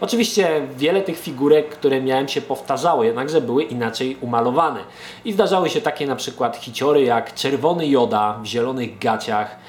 Oczywiście 0.01 0.67
wiele 0.77 1.01
tych 1.01 1.19
figurek, 1.19 1.69
które 1.69 2.01
miałem 2.01 2.27
się 2.27 2.41
powtarzały, 2.41 3.05
jednakże 3.05 3.41
były 3.41 3.63
inaczej 3.63 4.17
umalowane. 4.21 4.79
I 5.25 5.33
zdarzały 5.33 5.69
się 5.69 5.81
takie 5.81 6.07
na 6.07 6.15
przykład 6.15 6.57
hiciory 6.57 7.03
jak 7.03 7.33
czerwony 7.33 7.87
Joda 7.87 8.39
w 8.43 8.45
zielonych 8.45 8.99
gaciach, 8.99 9.59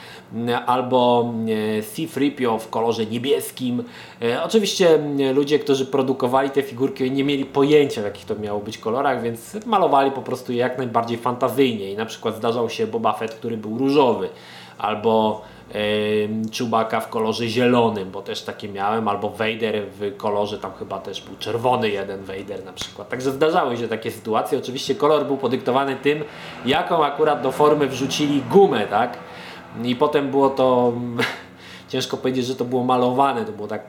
albo 0.66 1.32
e, 1.78 1.82
C-3PO 1.82 2.58
w 2.58 2.70
kolorze 2.70 3.06
niebieskim. 3.06 3.84
E, 4.22 4.42
oczywiście 4.42 4.98
ludzie, 5.34 5.58
którzy 5.58 5.86
produkowali 5.86 6.50
te 6.50 6.62
figurki 6.62 7.10
nie 7.10 7.24
mieli 7.24 7.44
pojęcia 7.44 8.00
w 8.00 8.04
jakich 8.04 8.24
to 8.24 8.34
miało 8.34 8.60
być 8.60 8.78
kolorach, 8.78 9.22
więc 9.22 9.66
malowali 9.66 10.10
po 10.10 10.22
prostu 10.22 10.52
je 10.52 10.58
jak 10.58 10.78
najbardziej 10.78 11.18
fantazyjnie 11.18 11.92
i 11.92 11.96
na 11.96 12.06
przykład 12.06 12.36
zdarzał 12.36 12.70
się 12.70 12.86
Boba 12.86 13.12
Fett, 13.12 13.34
który 13.34 13.56
był 13.56 13.78
różowy 13.78 14.28
albo 14.78 15.42
Czubaka 16.52 17.00
w 17.00 17.08
kolorze 17.08 17.48
zielonym, 17.48 18.10
bo 18.10 18.22
też 18.22 18.42
takie 18.42 18.68
miałem, 18.68 19.08
albo 19.08 19.30
Vader 19.30 19.82
w 20.00 20.16
kolorze, 20.16 20.58
tam 20.58 20.72
chyba 20.78 20.98
też 20.98 21.20
był 21.20 21.36
czerwony 21.36 21.90
jeden 21.90 22.24
Vader 22.24 22.64
na 22.64 22.72
przykład. 22.72 23.08
Także 23.08 23.30
zdarzały 23.30 23.76
się 23.76 23.88
takie 23.88 24.10
sytuacje. 24.10 24.58
Oczywiście 24.58 24.94
kolor 24.94 25.26
był 25.26 25.36
podyktowany 25.36 25.96
tym, 25.96 26.24
jaką 26.66 27.04
akurat 27.04 27.42
do 27.42 27.52
formy 27.52 27.86
wrzucili 27.86 28.42
gumę, 28.42 28.86
tak? 28.86 29.18
I 29.84 29.96
potem 29.96 30.30
było 30.30 30.50
to, 30.50 30.92
ciężko 31.92 32.16
powiedzieć, 32.16 32.46
że 32.46 32.54
to 32.54 32.64
było 32.64 32.84
malowane, 32.84 33.44
to 33.44 33.52
było 33.52 33.68
tak 33.68 33.82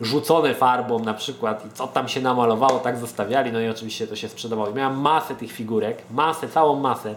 rzucone 0.00 0.54
farbą 0.54 0.98
na 0.98 1.14
przykład 1.14 1.66
i 1.66 1.70
co 1.70 1.86
tam 1.86 2.08
się 2.08 2.20
namalowało, 2.20 2.78
tak 2.78 2.96
zostawiali, 2.96 3.52
no 3.52 3.60
i 3.60 3.68
oczywiście 3.68 4.06
to 4.06 4.16
się 4.16 4.28
sprzedawało. 4.28 4.72
Miałem 4.72 5.00
masę 5.00 5.34
tych 5.34 5.52
figurek, 5.52 6.02
masę, 6.10 6.48
całą 6.48 6.80
masę 6.80 7.14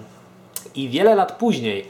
i 0.76 0.90
wiele 0.90 1.16
lat 1.16 1.32
później 1.32 1.88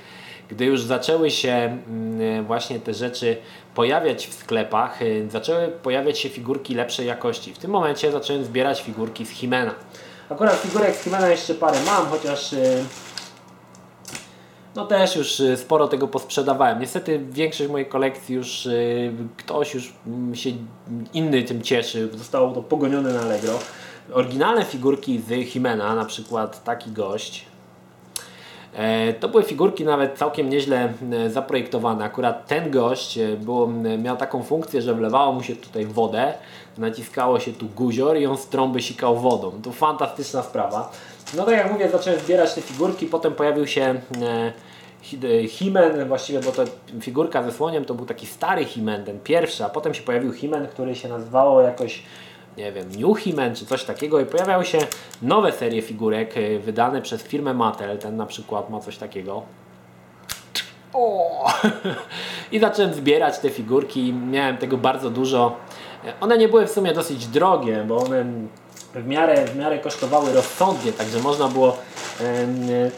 gdy 0.54 0.66
już 0.66 0.84
zaczęły 0.84 1.32
się 1.32 1.52
mm, 1.88 2.46
właśnie 2.46 2.80
te 2.80 2.94
rzeczy 2.94 3.38
pojawiać 3.76 4.28
w 4.28 4.34
sklepach, 4.34 5.02
y, 5.02 5.28
zaczęły 5.32 5.68
pojawiać 5.68 6.20
się 6.20 6.30
figurki 6.30 6.76
lepszej 6.76 7.08
jakości. 7.08 7.54
W 7.54 7.58
tym 7.58 7.72
momencie 7.72 8.12
zacząłem 8.12 8.46
zbierać 8.46 8.82
figurki 8.82 9.26
z 9.26 9.30
Himena. 9.30 9.76
Akurat 10.30 10.56
figurek 10.56 10.96
z 10.96 11.04
Himena 11.04 11.30
jeszcze 11.30 11.54
parę 11.54 11.78
mam, 11.86 12.06
chociaż 12.06 12.54
y, 12.54 12.86
no 14.76 14.86
też 14.86 15.16
już 15.16 15.42
sporo 15.56 15.88
tego 15.88 16.08
posprzedawałem. 16.08 16.80
Niestety 16.80 17.20
większość 17.30 17.70
mojej 17.70 17.88
kolekcji 17.88 18.36
już 18.36 18.68
ktoś 19.38 19.74
już 19.74 19.94
mm, 20.08 20.36
się 20.36 20.50
inny 21.14 21.44
tym 21.44 21.62
cieszy. 21.62 22.10
Zostało 22.14 22.52
to 22.52 22.64
pogonione 22.64 23.14
na 23.14 23.22
Allegro. 23.22 23.60
Oryginalne 24.14 24.66
figurki 24.66 25.22
z 25.28 25.50
Himena, 25.50 25.96
na 25.96 26.06
przykład 26.06 26.64
taki 26.64 26.92
gość, 26.92 27.46
E, 27.46 27.53
to 29.20 29.30
były 29.30 29.44
figurki 29.44 29.84
nawet 29.84 30.18
całkiem 30.18 30.50
nieźle 30.50 30.94
e, 31.12 31.30
zaprojektowane. 31.30 32.06
Akurat 32.06 32.48
ten 32.48 32.72
gość 32.72 33.18
e, 33.18 33.38
było, 33.38 33.68
miał 33.98 34.18
taką 34.18 34.44
funkcję, 34.44 34.82
że 34.82 34.94
wlewało 34.94 35.34
mu 35.34 35.44
się 35.44 35.56
tutaj 35.56 35.86
wodę, 35.86 36.34
naciskało 36.78 37.40
się 37.40 37.54
tu 37.54 37.66
guzior 37.66 38.18
i 38.18 38.26
on 38.26 38.38
z 38.38 38.48
trąby 38.48 38.82
sikał 38.82 39.18
wodą. 39.18 39.52
To 39.64 39.72
fantastyczna 39.72 40.44
sprawa. 40.44 40.92
No 41.38 41.44
tak 41.44 41.56
jak 41.56 41.72
mówię, 41.72 41.90
zacząłem 41.90 42.20
zbierać 42.20 42.54
te 42.54 42.62
figurki, 42.62 43.06
potem 43.06 43.34
pojawił 43.34 43.68
się 43.68 43.96
Himen, 45.48 46.08
właściwie 46.08 46.40
bo 46.40 46.52
to 46.52 46.64
figurka 47.02 47.44
ze 47.44 47.52
słoniem 47.52 47.86
to 47.86 47.94
był 47.94 48.06
taki 48.06 48.28
stary 48.28 48.66
Himen, 48.66 49.06
ten 49.06 49.20
pierwszy, 49.20 49.66
a 49.66 49.70
potem 49.70 49.94
się 49.94 50.02
pojawił 50.02 50.34
Himen, 50.34 50.68
który 50.68 50.96
się 50.96 51.10
nazywało 51.10 51.62
jakoś 51.62 52.04
nie 52.58 52.72
wiem, 52.72 52.90
New 52.90 53.18
He-Man 53.18 53.56
czy 53.56 53.66
coś 53.66 53.84
takiego 53.84 54.20
i 54.20 54.26
pojawiały 54.26 54.66
się 54.66 54.78
nowe 55.22 55.52
serie 55.52 55.82
figurek 55.82 56.38
y, 56.38 56.60
wydane 56.60 57.02
przez 57.02 57.24
firmę 57.24 57.54
Mattel, 57.54 57.98
ten 57.98 58.18
na 58.18 58.26
przykład 58.26 58.70
ma 58.70 58.80
coś 58.80 58.98
takiego. 58.98 59.44
O! 60.94 61.46
I 62.52 62.60
zacząłem 62.60 62.94
zbierać 62.94 63.40
te 63.40 63.50
figurki, 63.50 64.14
miałem 64.14 64.58
tego 64.58 64.78
bardzo 64.78 65.10
dużo. 65.10 65.56
One 66.22 66.38
nie 66.38 66.48
były 66.48 66.68
w 66.68 66.72
sumie 66.72 66.94
dosyć 66.94 67.28
drogie, 67.28 67.86
bo 67.88 67.98
one 67.98 68.26
w 68.96 69.08
miarę, 69.08 69.46
w 69.46 69.56
miarę 69.56 69.80
kosztowały 69.80 70.34
rozsądnie, 70.34 70.92
także 70.92 71.20
można 71.20 71.48
było 71.48 71.78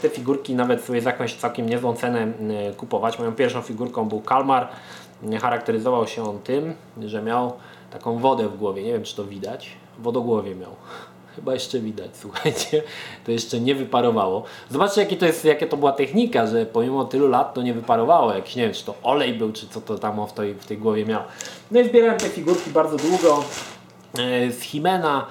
te 0.02 0.10
figurki 0.10 0.56
nawet 0.56 0.84
sobie 0.84 1.02
za 1.02 1.10
jakąś 1.10 1.34
całkiem 1.34 1.70
niezłą 1.70 1.96
cenę 1.96 2.28
kupować. 2.78 3.20
Moją 3.20 3.32
pierwszą 3.32 3.62
figurką 3.62 4.06
był 4.06 4.22
Kalmar. 4.22 4.68
Charakteryzował 5.42 6.08
się 6.08 6.30
on 6.30 6.40
tym, 6.40 6.74
że 7.06 7.22
miał 7.22 7.54
taką 7.96 8.18
wodę 8.18 8.50
w 8.50 8.58
głowie. 8.58 8.84
Nie 8.84 8.94
wiem, 8.94 9.04
czy 9.04 9.16
to 9.16 9.26
widać. 9.26 9.70
Wodogłowie 10.00 10.56
miał. 10.56 10.72
Chyba 11.36 11.54
jeszcze 11.54 11.80
widać, 11.80 12.12
słuchajcie. 12.22 12.84
To 13.26 13.32
jeszcze 13.32 13.60
nie 13.60 13.76
wyparowało. 13.76 14.44
Zobaczcie, 14.70 15.02
jakie 15.02 15.18
to, 15.18 15.26
jest, 15.26 15.46
jakie 15.46 15.68
to 15.68 15.78
była 15.78 15.92
technika, 15.92 16.48
że 16.48 16.66
pomimo 16.66 17.06
tylu 17.06 17.28
lat 17.28 17.54
to 17.54 17.62
nie 17.62 17.74
wyparowało. 17.74 18.34
Jakiś, 18.34 18.56
nie 18.56 18.64
wiem, 18.64 18.74
czy 18.74 18.86
to 18.86 18.96
olej 19.04 19.34
był, 19.34 19.52
czy 19.52 19.68
co 19.68 19.82
to 19.82 19.98
tam 19.98 20.28
w 20.28 20.34
tej, 20.34 20.54
w 20.54 20.66
tej 20.66 20.78
głowie 20.78 21.06
miał. 21.06 21.22
No 21.72 21.80
i 21.80 21.90
zbierałem 21.90 22.20
te 22.20 22.30
figurki 22.30 22.70
bardzo 22.70 22.98
długo. 22.98 23.44
E, 24.18 24.52
z 24.52 24.62
Himena. 24.62 25.26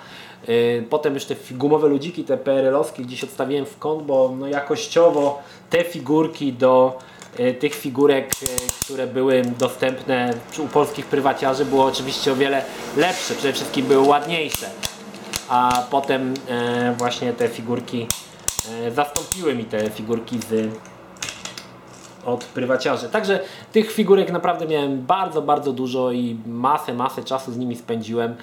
E, 0.49 0.83
potem 0.83 1.15
już 1.15 1.25
te 1.25 1.35
gumowe 1.51 1.89
ludziki, 1.89 2.25
te 2.25 2.37
PRL-owskie 2.37 3.03
gdzieś 3.03 3.25
odstawiłem 3.25 3.67
w 3.67 3.79
kąt, 3.79 4.03
bo 4.03 4.35
no 4.39 4.49
jakościowo 4.49 5.43
te 5.71 5.85
figurki 5.85 6.53
do 6.53 6.99
tych 7.61 7.75
figurek, 7.75 8.31
e, 8.43 8.47
które 8.85 9.07
były 9.07 9.43
dostępne 9.59 10.35
u 10.59 10.67
polskich 10.67 11.07
prywaciarzy 11.07 11.65
było 11.65 11.85
oczywiście 11.85 12.33
o 12.33 12.37
wiele 12.37 12.65
lepsze, 12.97 13.35
przede 13.35 13.53
wszystkim 13.53 13.87
były 13.87 14.07
ładniejsze. 14.07 14.67
A 15.49 15.87
potem 15.91 16.35
e, 16.49 16.95
właśnie 16.99 17.33
te 17.33 17.49
figurki 17.49 18.07
zastąpiły 18.95 19.55
mi 19.55 19.65
te 19.65 19.91
figurki 19.91 20.39
z 20.39 20.75
od 22.25 22.45
prywaciarzy. 22.45 23.09
Także 23.09 23.41
tych 23.73 23.93
figurek 23.93 24.33
naprawdę 24.33 24.67
miałem 24.67 25.03
bardzo, 25.07 25.43
bardzo 25.43 25.73
dużo 25.73 26.13
i 26.13 26.37
masę, 26.47 26.95
masę 26.95 27.25
czasu 27.25 27.53
z 27.53 27.57
nimi 27.57 27.77
spędziłem. 27.77 28.37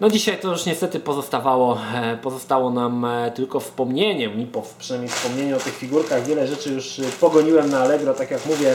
No 0.00 0.10
dzisiaj 0.10 0.40
to 0.40 0.50
już 0.50 0.66
niestety 0.66 1.00
pozostawało, 1.00 1.78
e, 1.94 2.16
pozostało 2.16 2.70
nam 2.70 3.04
e, 3.04 3.30
tylko 3.30 3.60
wspomnienie, 3.60 4.28
mi 4.28 4.46
po, 4.46 4.62
przynajmniej 4.78 5.10
wspomnienie 5.10 5.56
o 5.56 5.58
tych 5.58 5.76
figurkach. 5.76 6.26
Wiele 6.26 6.46
rzeczy 6.46 6.72
już 6.72 6.98
e, 6.98 7.02
pogoniłem 7.20 7.70
na 7.70 7.80
Allegro, 7.80 8.14
tak 8.14 8.30
jak 8.30 8.46
mówię. 8.46 8.74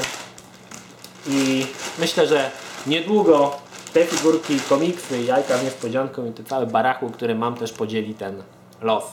I 1.27 1.65
myślę, 1.99 2.27
że 2.27 2.51
niedługo 2.87 3.51
te 3.93 4.05
figurki, 4.05 4.59
komiksy, 4.69 5.23
jajka 5.23 5.61
niespodzianką 5.63 6.25
i 6.25 6.31
te 6.31 6.43
całe 6.43 6.65
barachło, 6.67 7.09
które 7.09 7.35
mam 7.35 7.55
też 7.55 7.71
podzieli 7.71 8.13
ten 8.13 8.43
los. 8.81 9.03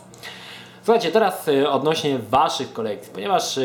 Słuchajcie, 0.85 1.12
teraz 1.12 1.47
odnośnie 1.69 2.19
Waszych 2.19 2.73
kolekcji, 2.73 3.12
ponieważ 3.12 3.59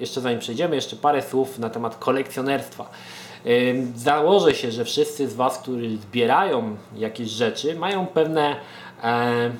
jeszcze 0.00 0.20
zanim 0.20 0.38
przejdziemy, 0.38 0.76
jeszcze 0.76 0.96
parę 0.96 1.22
słów 1.22 1.58
na 1.58 1.70
temat 1.70 1.96
kolekcjonerstwa. 1.96 2.90
Założę 3.96 4.54
się, 4.54 4.70
że 4.70 4.84
wszyscy 4.84 5.28
z 5.28 5.34
Was, 5.34 5.58
którzy 5.58 5.96
zbierają 5.96 6.76
jakieś 6.96 7.28
rzeczy, 7.28 7.74
mają 7.74 8.06
pewne 8.06 8.56
e, 9.04 9.50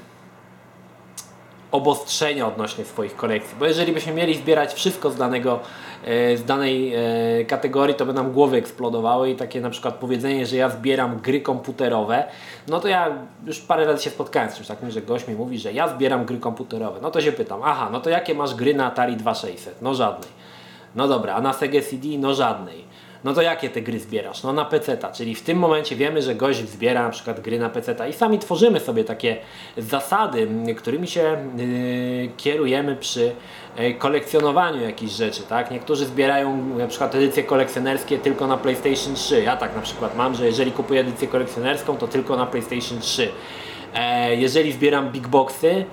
obostrzenia 1.71 2.47
odnośnie 2.47 2.85
swoich 2.85 3.17
kolekcji. 3.17 3.57
Bo 3.59 3.67
jeżeli 3.67 3.93
byśmy 3.93 4.13
mieli 4.13 4.35
zbierać 4.35 4.75
wszystko 4.75 5.11
z, 5.11 5.17
danego, 5.17 5.61
e, 6.05 6.37
z 6.37 6.45
danej 6.45 6.95
e, 6.95 7.45
kategorii, 7.45 7.95
to 7.95 8.07
by 8.07 8.13
nam 8.13 8.33
głowy 8.33 8.57
eksplodowały 8.57 9.31
i 9.31 9.37
takie 9.37 9.61
na 9.61 9.71
przykład 9.71 9.95
powiedzenie, 9.95 10.47
że 10.47 10.57
ja 10.57 10.69
zbieram 10.69 11.19
gry 11.19 11.41
komputerowe, 11.41 12.25
no 12.69 12.81
to 12.81 12.89
ja 12.89 13.11
już 13.47 13.61
parę 13.61 13.87
razy 13.87 14.03
się 14.03 14.11
spotkałem 14.11 14.51
z 14.51 14.55
czymś 14.55 14.67
takim, 14.67 14.91
że 14.91 15.03
gość 15.03 15.29
mi 15.29 15.35
mówi, 15.35 15.59
że 15.59 15.73
ja 15.73 15.89
zbieram 15.89 16.25
gry 16.25 16.39
komputerowe. 16.39 17.01
No 17.03 17.11
to 17.11 17.21
się 17.21 17.33
pytam, 17.33 17.61
aha, 17.65 17.89
no 17.93 18.01
to 18.01 18.11
jakie 18.11 18.35
masz 18.35 18.55
gry 18.55 18.75
na 18.75 18.87
Atari 18.87 19.17
2600? 19.17 19.83
No 19.83 19.95
żadnej. 19.95 20.31
No 20.95 21.09
dobra, 21.09 21.35
a 21.35 21.41
na 21.41 21.53
Sega 21.53 21.81
CD? 21.81 22.09
No 22.19 22.35
żadnej. 22.35 22.88
No 23.25 23.35
to 23.35 23.43
jakie 23.43 23.71
te 23.71 23.83
gry 23.83 24.01
zbierasz? 24.01 24.43
No 24.43 24.53
na 24.53 24.65
PC-ta, 24.65 25.13
czyli 25.13 25.35
w 25.35 25.43
tym 25.43 25.59
momencie 25.59 25.97
wiemy, 25.97 26.23
że 26.23 26.35
gość 26.35 26.69
zbiera 26.69 27.03
na 27.03 27.11
przykład 27.11 27.41
gry 27.41 27.59
na 27.59 27.71
PC-ta 27.71 28.09
i 28.09 28.13
sami 28.13 28.39
tworzymy 28.39 28.81
sobie 28.81 29.05
takie 29.05 29.37
zasady, 29.77 30.49
którymi 30.77 31.09
się 31.09 31.51
yy, 31.57 32.29
kierujemy 32.37 32.97
przy 32.97 33.33
yy, 33.79 33.95
kolekcjonowaniu 33.95 34.83
jakichś 34.83 35.13
rzeczy, 35.13 35.43
tak? 35.43 35.71
Niektórzy 35.71 36.07
zbierają 36.07 36.65
na 36.79 36.87
przykład 36.87 37.15
edycje 37.15 37.43
kolekcjonerskie 37.43 38.19
tylko 38.19 38.47
na 38.47 38.57
PlayStation 38.57 39.15
3. 39.15 39.43
Ja 39.43 39.57
tak 39.57 39.77
na 39.77 39.83
przykład 39.83 40.17
mam, 40.17 40.35
że 40.35 40.47
jeżeli 40.47 40.73
kupuję 40.73 41.01
edycję 41.01 41.29
kolekcjonerską, 41.29 41.97
to 41.97 42.09
tylko 42.09 42.37
na 42.37 42.47
PlayStation 42.47 43.01
3. 43.01 43.29
E, 43.95 44.37
jeżeli 44.37 44.73
zbieram 44.73 45.13
big 45.13 45.29
boxy, 45.29 45.85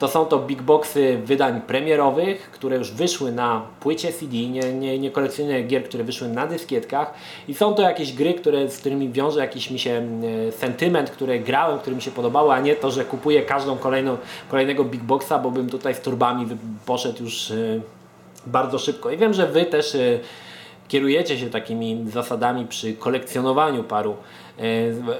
to 0.00 0.08
są 0.08 0.26
to 0.26 0.38
big 0.38 0.62
boxy 0.62 1.18
wydań 1.24 1.60
premierowych, 1.60 2.50
które 2.50 2.76
już 2.76 2.92
wyszły 2.92 3.32
na 3.32 3.62
płycie 3.80 4.12
CD, 4.12 4.36
nie, 4.36 4.72
nie, 4.72 4.98
nie 4.98 5.10
kolekcjonuję 5.10 5.62
gier, 5.62 5.84
które 5.84 6.04
wyszły 6.04 6.28
na 6.28 6.46
dyskietkach 6.46 7.14
i 7.48 7.54
są 7.54 7.74
to 7.74 7.82
jakieś 7.82 8.12
gry, 8.12 8.34
które, 8.34 8.68
z 8.68 8.78
którymi 8.78 9.12
wiąże 9.12 9.40
jakiś 9.40 9.70
mi 9.70 9.78
się 9.78 10.02
e, 10.48 10.52
sentyment, 10.52 11.10
które 11.10 11.38
grałem, 11.38 11.78
które 11.78 11.96
mi 11.96 12.02
się 12.02 12.10
podobały, 12.10 12.52
a 12.52 12.60
nie 12.60 12.76
to, 12.76 12.90
że 12.90 13.04
kupuję 13.04 13.42
każdą 13.42 13.76
kolejną, 13.76 14.16
kolejnego 14.48 14.84
big 14.84 15.02
boxa, 15.02 15.32
bo 15.42 15.50
bym 15.50 15.70
tutaj 15.70 15.94
z 15.94 16.00
turbami 16.00 16.46
poszedł 16.86 17.22
już 17.22 17.50
e, 17.50 17.54
bardzo 18.46 18.78
szybko. 18.78 19.10
I 19.10 19.16
wiem, 19.16 19.34
że 19.34 19.46
Wy 19.46 19.64
też 19.64 19.94
e, 19.94 20.18
kierujecie 20.88 21.38
się 21.38 21.50
takimi 21.50 22.04
zasadami 22.10 22.66
przy 22.66 22.94
kolekcjonowaniu 22.94 23.84
paru 23.84 24.16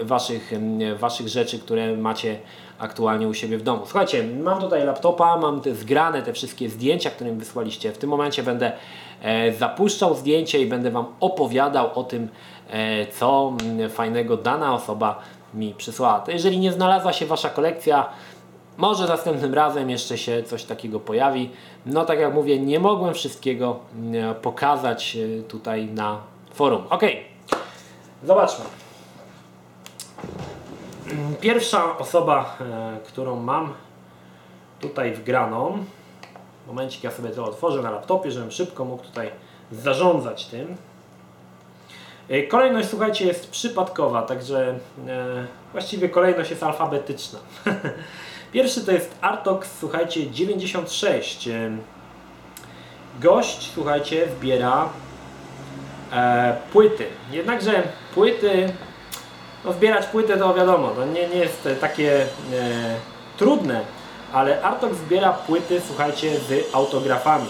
waszych, 0.02 0.52
waszych 0.98 1.28
rzeczy, 1.28 1.58
które 1.58 1.96
macie 1.96 2.36
aktualnie 2.80 3.28
u 3.28 3.34
siebie 3.34 3.58
w 3.58 3.62
domu. 3.62 3.82
Słuchajcie, 3.84 4.24
mam 4.42 4.60
tutaj 4.60 4.86
laptopa, 4.86 5.36
mam 5.36 5.60
te 5.60 5.74
zgrane 5.74 6.22
te 6.22 6.32
wszystkie 6.32 6.68
zdjęcia, 6.68 7.10
które 7.10 7.32
mi 7.32 7.38
wysłaliście. 7.38 7.92
W 7.92 7.98
tym 7.98 8.10
momencie 8.10 8.42
będę 8.42 8.72
e, 9.22 9.52
zapuszczał 9.52 10.14
zdjęcie 10.14 10.60
i 10.60 10.66
będę 10.66 10.90
Wam 10.90 11.06
opowiadał 11.20 11.90
o 11.94 12.04
tym, 12.04 12.28
e, 12.70 13.06
co 13.06 13.52
fajnego 13.90 14.36
dana 14.36 14.74
osoba 14.74 15.18
mi 15.54 15.74
przysłała. 15.74 16.20
To 16.20 16.30
jeżeli 16.30 16.58
nie 16.58 16.72
znalazła 16.72 17.12
się 17.12 17.26
Wasza 17.26 17.50
kolekcja, 17.50 18.08
może 18.76 19.06
następnym 19.08 19.54
razem 19.54 19.90
jeszcze 19.90 20.18
się 20.18 20.42
coś 20.42 20.64
takiego 20.64 21.00
pojawi. 21.00 21.50
No 21.86 22.04
tak 22.04 22.18
jak 22.18 22.34
mówię, 22.34 22.58
nie 22.58 22.80
mogłem 22.80 23.14
wszystkiego 23.14 23.78
mm, 23.94 24.34
pokazać 24.34 25.16
e, 25.16 25.42
tutaj 25.42 25.86
na 25.86 26.18
forum. 26.54 26.82
Ok, 26.90 27.02
zobaczmy. 28.24 28.64
Pierwsza 31.40 31.98
osoba, 31.98 32.56
e, 32.60 32.98
którą 33.06 33.36
mam 33.36 33.74
tutaj 34.80 35.14
wgraną, 35.14 35.84
momencik 36.66 37.04
ja 37.04 37.10
sobie 37.10 37.30
to 37.30 37.44
otworzę 37.44 37.82
na 37.82 37.90
laptopie, 37.90 38.30
żebym 38.30 38.50
szybko 38.50 38.84
mógł 38.84 39.02
tutaj 39.02 39.30
zarządzać 39.72 40.46
tym. 40.46 40.76
E, 42.28 42.42
kolejność, 42.42 42.88
słuchajcie, 42.88 43.26
jest 43.26 43.50
przypadkowa, 43.50 44.22
także 44.22 44.78
e, 45.08 45.46
właściwie 45.72 46.08
kolejność 46.08 46.50
jest 46.50 46.62
alfabetyczna. 46.62 47.38
Pierwszy 48.52 48.84
to 48.84 48.92
jest 48.92 49.14
Artox, 49.20 49.78
słuchajcie, 49.78 50.30
96. 50.30 51.48
Gość, 53.20 53.70
słuchajcie, 53.74 54.28
zbiera 54.38 54.88
płyty. 56.72 57.06
Jednakże 57.30 57.82
płyty 58.14 58.72
no 59.64 59.72
zbierać 59.72 60.06
płytę 60.06 60.36
to 60.36 60.54
wiadomo, 60.54 60.88
to 60.88 61.06
nie, 61.06 61.28
nie 61.28 61.36
jest 61.36 61.68
takie 61.80 62.22
e, 62.22 62.26
trudne, 63.38 63.80
ale 64.32 64.62
Artok 64.62 64.94
zbiera 64.94 65.32
płyty, 65.32 65.80
słuchajcie, 65.86 66.38
z 66.38 66.74
autografami. 66.74 67.48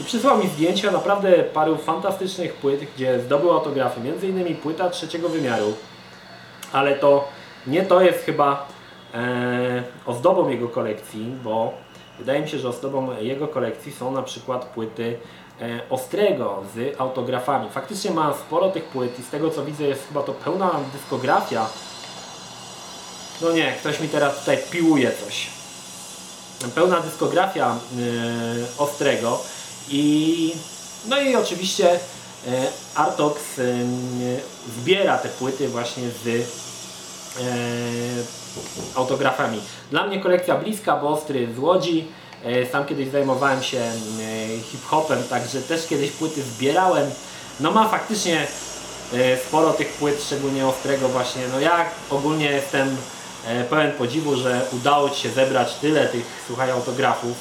I 0.00 0.04
przysłał 0.04 0.38
mi 0.38 0.48
zdjęcia 0.48 0.90
naprawdę 0.90 1.32
paru 1.32 1.76
fantastycznych 1.76 2.54
płyt, 2.54 2.80
gdzie 2.94 3.20
zdobył 3.20 3.50
autografy, 3.50 4.00
między 4.00 4.28
innymi 4.28 4.54
płyta 4.54 4.90
trzeciego 4.90 5.28
wymiaru, 5.28 5.74
ale 6.72 6.94
to 6.94 7.28
nie 7.66 7.82
to 7.82 8.00
jest 8.00 8.24
chyba 8.24 8.66
e, 9.14 9.82
ozdobą 10.06 10.48
jego 10.48 10.68
kolekcji, 10.68 11.26
bo 11.44 11.72
wydaje 12.18 12.40
mi 12.40 12.48
się, 12.48 12.58
że 12.58 12.68
ozdobą 12.68 13.20
jego 13.20 13.48
kolekcji 13.48 13.92
są 13.92 14.12
na 14.12 14.22
przykład 14.22 14.64
płyty 14.64 15.18
Ostrego 15.90 16.62
z 16.74 17.00
autografami. 17.00 17.68
Faktycznie 17.70 18.10
ma 18.10 18.34
sporo 18.34 18.70
tych 18.70 18.84
płyt 18.84 19.18
i 19.18 19.22
z 19.22 19.28
tego 19.28 19.50
co 19.50 19.64
widzę 19.64 19.84
jest 19.84 20.08
chyba 20.08 20.22
to 20.22 20.32
pełna 20.32 20.70
dyskografia. 20.92 21.66
No 23.42 23.52
nie, 23.52 23.72
ktoś 23.72 24.00
mi 24.00 24.08
teraz 24.08 24.38
tutaj 24.38 24.58
piłuje 24.70 25.12
coś. 25.24 25.46
Pełna 26.74 27.00
dyskografia 27.00 27.76
yy, 27.96 28.04
Ostrego 28.78 29.38
i 29.88 30.54
no 31.08 31.20
i 31.20 31.36
oczywiście 31.36 32.00
yy, 32.46 32.52
Artox 32.94 33.42
zbiera 34.80 35.18
te 35.18 35.28
płyty 35.28 35.68
właśnie 35.68 36.02
z 36.24 36.50
autografami. 38.94 39.60
Dla 39.90 40.06
mnie 40.06 40.20
kolekcja 40.20 40.56
bliska, 40.56 40.96
bo 40.96 41.08
Ostry 41.08 41.54
z 41.54 41.58
Łodzi 41.58 42.06
E, 42.06 42.29
sam 42.72 42.86
kiedyś 42.86 43.08
zajmowałem 43.08 43.62
się 43.62 43.78
e, 43.78 43.92
hip-hopem, 44.62 45.22
także 45.30 45.62
też 45.62 45.86
kiedyś 45.86 46.10
płyty 46.10 46.42
zbierałem. 46.42 47.10
No 47.60 47.70
ma 47.70 47.88
faktycznie 47.88 48.46
e, 49.12 49.38
sporo 49.38 49.72
tych 49.72 49.88
płyt, 49.88 50.22
szczególnie 50.26 50.66
Ostrego 50.66 51.08
właśnie. 51.08 51.42
No 51.52 51.60
ja 51.60 51.84
ogólnie 52.10 52.50
jestem 52.50 52.96
pełen 53.70 53.92
podziwu, 53.92 54.36
że 54.36 54.60
udało 54.72 55.10
Ci 55.10 55.20
się 55.20 55.30
zebrać 55.30 55.74
tyle 55.74 56.08
tych, 56.08 56.24
słuchaj, 56.46 56.70
autografów, 56.70 57.36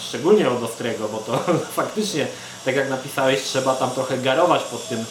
szczególnie 0.00 0.50
od 0.50 0.62
Ostrego, 0.62 1.08
bo 1.08 1.18
to 1.18 1.44
faktycznie, 1.82 2.26
tak 2.64 2.76
jak 2.76 2.90
napisałeś, 2.90 3.42
trzeba 3.42 3.74
tam 3.74 3.90
trochę 3.90 4.18
garować 4.18 4.62
pod 4.62 4.88
tym 4.88 5.04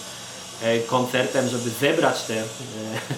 koncertem, 0.88 1.50
żeby 1.50 1.70
zebrać 1.70 2.24
te, 2.24 2.44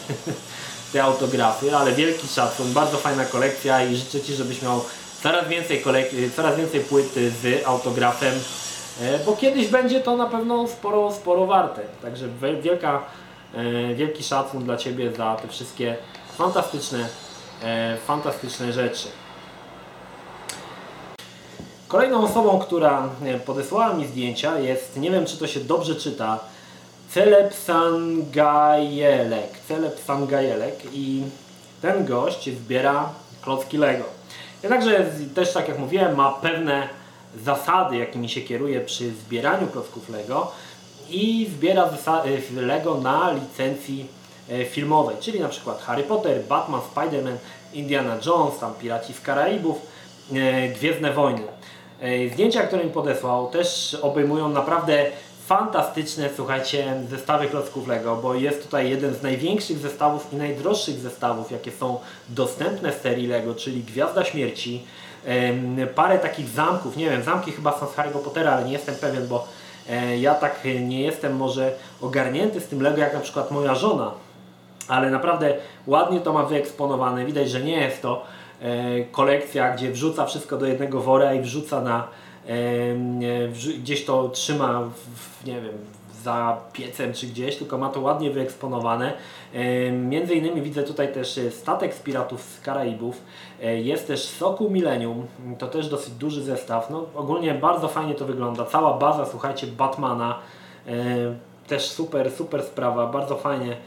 te 0.94 1.04
autografy, 1.04 1.76
ale 1.76 1.92
wielki 1.92 2.28
szacun, 2.28 2.74
bardzo 2.74 2.98
fajna 2.98 3.26
kolekcja 3.26 3.84
i 3.84 3.96
życzę 3.96 4.22
Ci, 4.22 4.36
żebyś 4.36 4.62
miał 4.62 4.82
coraz 5.24 5.48
więcej, 5.48 5.84
kolek- 5.84 6.32
coraz 6.36 6.56
więcej 6.58 6.80
płyt 6.80 7.14
z 7.14 7.66
autografem, 7.68 8.34
e, 9.02 9.20
bo 9.26 9.36
kiedyś 9.36 9.68
będzie 9.68 10.00
to 10.00 10.18
na 10.18 10.26
pewno 10.26 10.68
sporo, 10.68 11.12
sporo 11.14 11.46
warte. 11.46 11.82
Także 12.02 12.28
wielka, 12.62 13.04
e, 13.54 13.94
wielki 13.96 14.24
szacun 14.24 14.64
dla 14.64 14.78
Ciebie 14.78 15.12
za 15.12 15.36
te 15.36 15.48
wszystkie 15.48 15.98
fantastyczne, 16.38 17.08
e, 17.64 17.98
fantastyczne 18.08 18.74
rzeczy. 18.74 19.08
Kolejną 21.88 22.24
osobą, 22.24 22.60
która 22.60 23.10
podesłała 23.46 23.94
mi 23.94 24.08
zdjęcia 24.08 24.60
jest, 24.60 24.98
nie 24.98 25.12
wiem 25.12 25.26
czy 25.26 25.38
to 25.38 25.48
się 25.48 25.60
dobrze 25.60 25.96
czyta, 25.96 26.40
Celeb 27.10 27.54
Sangajelek. 27.54 29.50
Celeb 29.68 30.00
Sangajelek 30.06 30.76
i 30.94 31.24
ten 31.82 32.06
gość 32.06 32.50
zbiera 32.50 33.10
klocki 33.42 33.78
Lego. 33.78 34.23
Jednakże 34.64 35.06
też 35.36 35.54
tak 35.54 35.68
jak 35.68 35.80
mówiłem, 35.80 36.16
ma 36.16 36.32
pewne 36.32 36.90
zasady, 37.44 37.98
jakimi 37.98 38.30
się 38.30 38.42
kieruje 38.42 38.82
przy 38.82 39.12
zbieraniu 39.12 39.68
klocków 39.68 40.10
Lego 40.10 40.52
i 41.10 41.50
zbiera 41.58 41.90
y, 42.26 42.62
Lego 42.62 42.96
na 42.96 43.32
licencji 43.32 44.06
e, 44.50 44.66
filmowej, 44.66 45.16
czyli 45.20 45.40
na 45.40 45.50
przykład 45.50 45.82
Harry 45.82 46.04
Potter, 46.04 46.44
Batman, 46.44 46.82
Spider-Man, 46.96 47.36
Indiana 47.74 48.18
Jones, 48.26 48.60
tam 48.60 48.74
Piraci 48.74 49.14
z 49.14 49.22
Karaibów, 49.22 49.78
e, 50.34 50.68
Gwiezdne 50.68 51.14
Wojny. 51.14 51.42
Zdjęcia, 52.34 52.64
które 52.64 52.84
mi 52.84 52.92
podesłał 52.92 53.50
też 53.50 53.98
obejmują 54.02 54.50
naprawdę 54.50 55.06
fantastyczne, 55.46 56.30
słuchajcie, 56.36 56.94
zestawy 57.10 57.48
klocków 57.48 57.88
Lego, 57.88 58.16
bo 58.16 58.34
jest 58.34 58.64
tutaj 58.64 58.90
jeden 58.90 59.14
z 59.14 59.22
największych 59.22 59.78
zestawów 59.78 60.34
i 60.34 60.36
najdroższych 60.36 60.96
zestawów, 60.96 61.52
jakie 61.52 61.72
są 61.72 62.00
dostępne 62.30 62.92
w 62.92 63.02
serii 63.02 63.28
Lego, 63.28 63.56
czyli 63.56 63.84
Gwiazda 63.84 64.26
Śmierci, 64.26 64.84
parę 65.96 66.20
takich 66.20 66.50
zamków, 66.50 66.98
nie 66.98 67.10
wiem, 67.10 67.24
zamki 67.24 67.52
chyba 67.52 67.80
są 67.80 67.88
z 67.88 67.96
Harry'ego 67.96 68.20
Pottera, 68.24 68.52
ale 68.52 68.66
nie 68.66 68.74
jestem 68.74 68.96
pewien, 68.96 69.28
bo 69.28 69.48
e, 69.90 70.18
ja 70.18 70.36
tak 70.36 70.60
nie 70.82 71.02
jestem 71.02 71.36
może 71.36 71.74
ogarnięty 72.02 72.62
z 72.62 72.68
tym 72.68 72.82
Lego, 72.82 72.98
jak 72.98 73.14
na 73.14 73.20
przykład 73.20 73.52
moja 73.52 73.76
żona, 73.76 74.12
ale 74.88 75.10
naprawdę 75.10 75.54
ładnie 75.88 76.20
to 76.20 76.34
ma 76.34 76.44
wyeksponowane, 76.44 77.26
widać, 77.26 77.50
że 77.50 77.62
nie 77.62 77.78
jest 77.78 78.02
to 78.02 78.26
e, 78.62 79.04
kolekcja, 79.04 79.76
gdzie 79.76 79.92
wrzuca 79.92 80.26
wszystko 80.26 80.58
do 80.58 80.66
jednego 80.66 81.02
wora 81.02 81.34
i 81.34 81.42
wrzuca 81.42 81.82
na 81.82 82.08
gdzieś 83.80 84.06
to 84.06 84.30
trzyma, 84.30 84.82
w, 85.16 85.48
nie 85.48 85.62
wiem, 85.62 85.78
za 86.24 86.58
piecem 86.74 87.14
czy 87.14 87.28
gdzieś, 87.28 87.56
tylko 87.56 87.78
ma 87.78 87.90
to 87.90 88.02
ładnie 88.02 88.32
wyeksponowane. 88.32 89.14
Między 89.92 90.36
innymi 90.36 90.62
widzę 90.62 90.84
tutaj 90.84 91.14
też 91.14 91.38
e, 91.38 91.52
statek 91.52 91.94
z 91.94 92.00
Piratów 92.00 92.42
z 92.42 92.62
Karaibów. 92.62 93.22
E, 93.62 93.80
jest 93.80 94.08
też 94.08 94.24
Soku 94.24 94.70
Millennium, 94.70 95.28
to 95.58 95.68
też 95.68 95.90
dosyć 95.90 96.14
duży 96.14 96.44
zestaw. 96.44 96.90
No, 96.90 97.06
ogólnie 97.16 97.54
bardzo 97.54 97.88
fajnie 97.88 98.16
to 98.16 98.26
wygląda. 98.26 98.66
Cała 98.66 98.98
baza, 98.98 99.26
słuchajcie, 99.26 99.68
Batmana. 99.68 100.40
też 101.68 101.90
super, 101.90 102.32
super 102.32 102.64
sprawa, 102.64 103.08
bardzo 103.08 103.36
fajnie 103.36 103.72
e, 103.72 103.78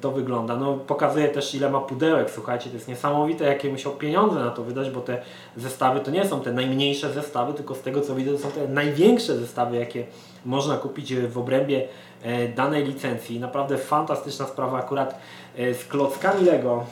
to 0.00 0.12
wygląda. 0.12 0.56
No, 0.56 0.74
pokazuje 0.74 1.28
też 1.28 1.54
ile 1.54 1.70
ma 1.70 1.80
pudełek, 1.80 2.30
słuchajcie, 2.30 2.70
to 2.70 2.76
jest 2.76 2.88
niesamowite 2.88 3.44
jakie 3.44 3.70
musiał 3.70 3.92
pieniądze 3.92 4.40
na 4.40 4.50
to 4.50 4.62
wydać, 4.62 4.90
bo 4.90 5.00
te 5.00 5.22
zestawy 5.56 6.00
to 6.00 6.10
nie 6.10 6.26
są 6.26 6.40
te 6.40 6.52
najmniejsze 6.52 7.12
zestawy, 7.12 7.54
tylko 7.54 7.74
z 7.74 7.80
tego 7.80 8.00
co 8.00 8.14
widzę 8.14 8.32
to 8.32 8.38
są 8.38 8.50
te 8.50 8.68
największe 8.68 9.36
zestawy 9.36 9.76
jakie 9.76 10.06
można 10.44 10.76
kupić 10.76 11.14
w 11.14 11.38
obrębie 11.38 11.88
e, 12.22 12.48
danej 12.48 12.84
licencji. 12.84 13.40
Naprawdę 13.40 13.78
fantastyczna 13.78 14.46
sprawa 14.46 14.78
akurat 14.78 15.20
e, 15.56 15.74
z 15.74 15.84
klockami 15.84 16.44
Lego. 16.44 16.84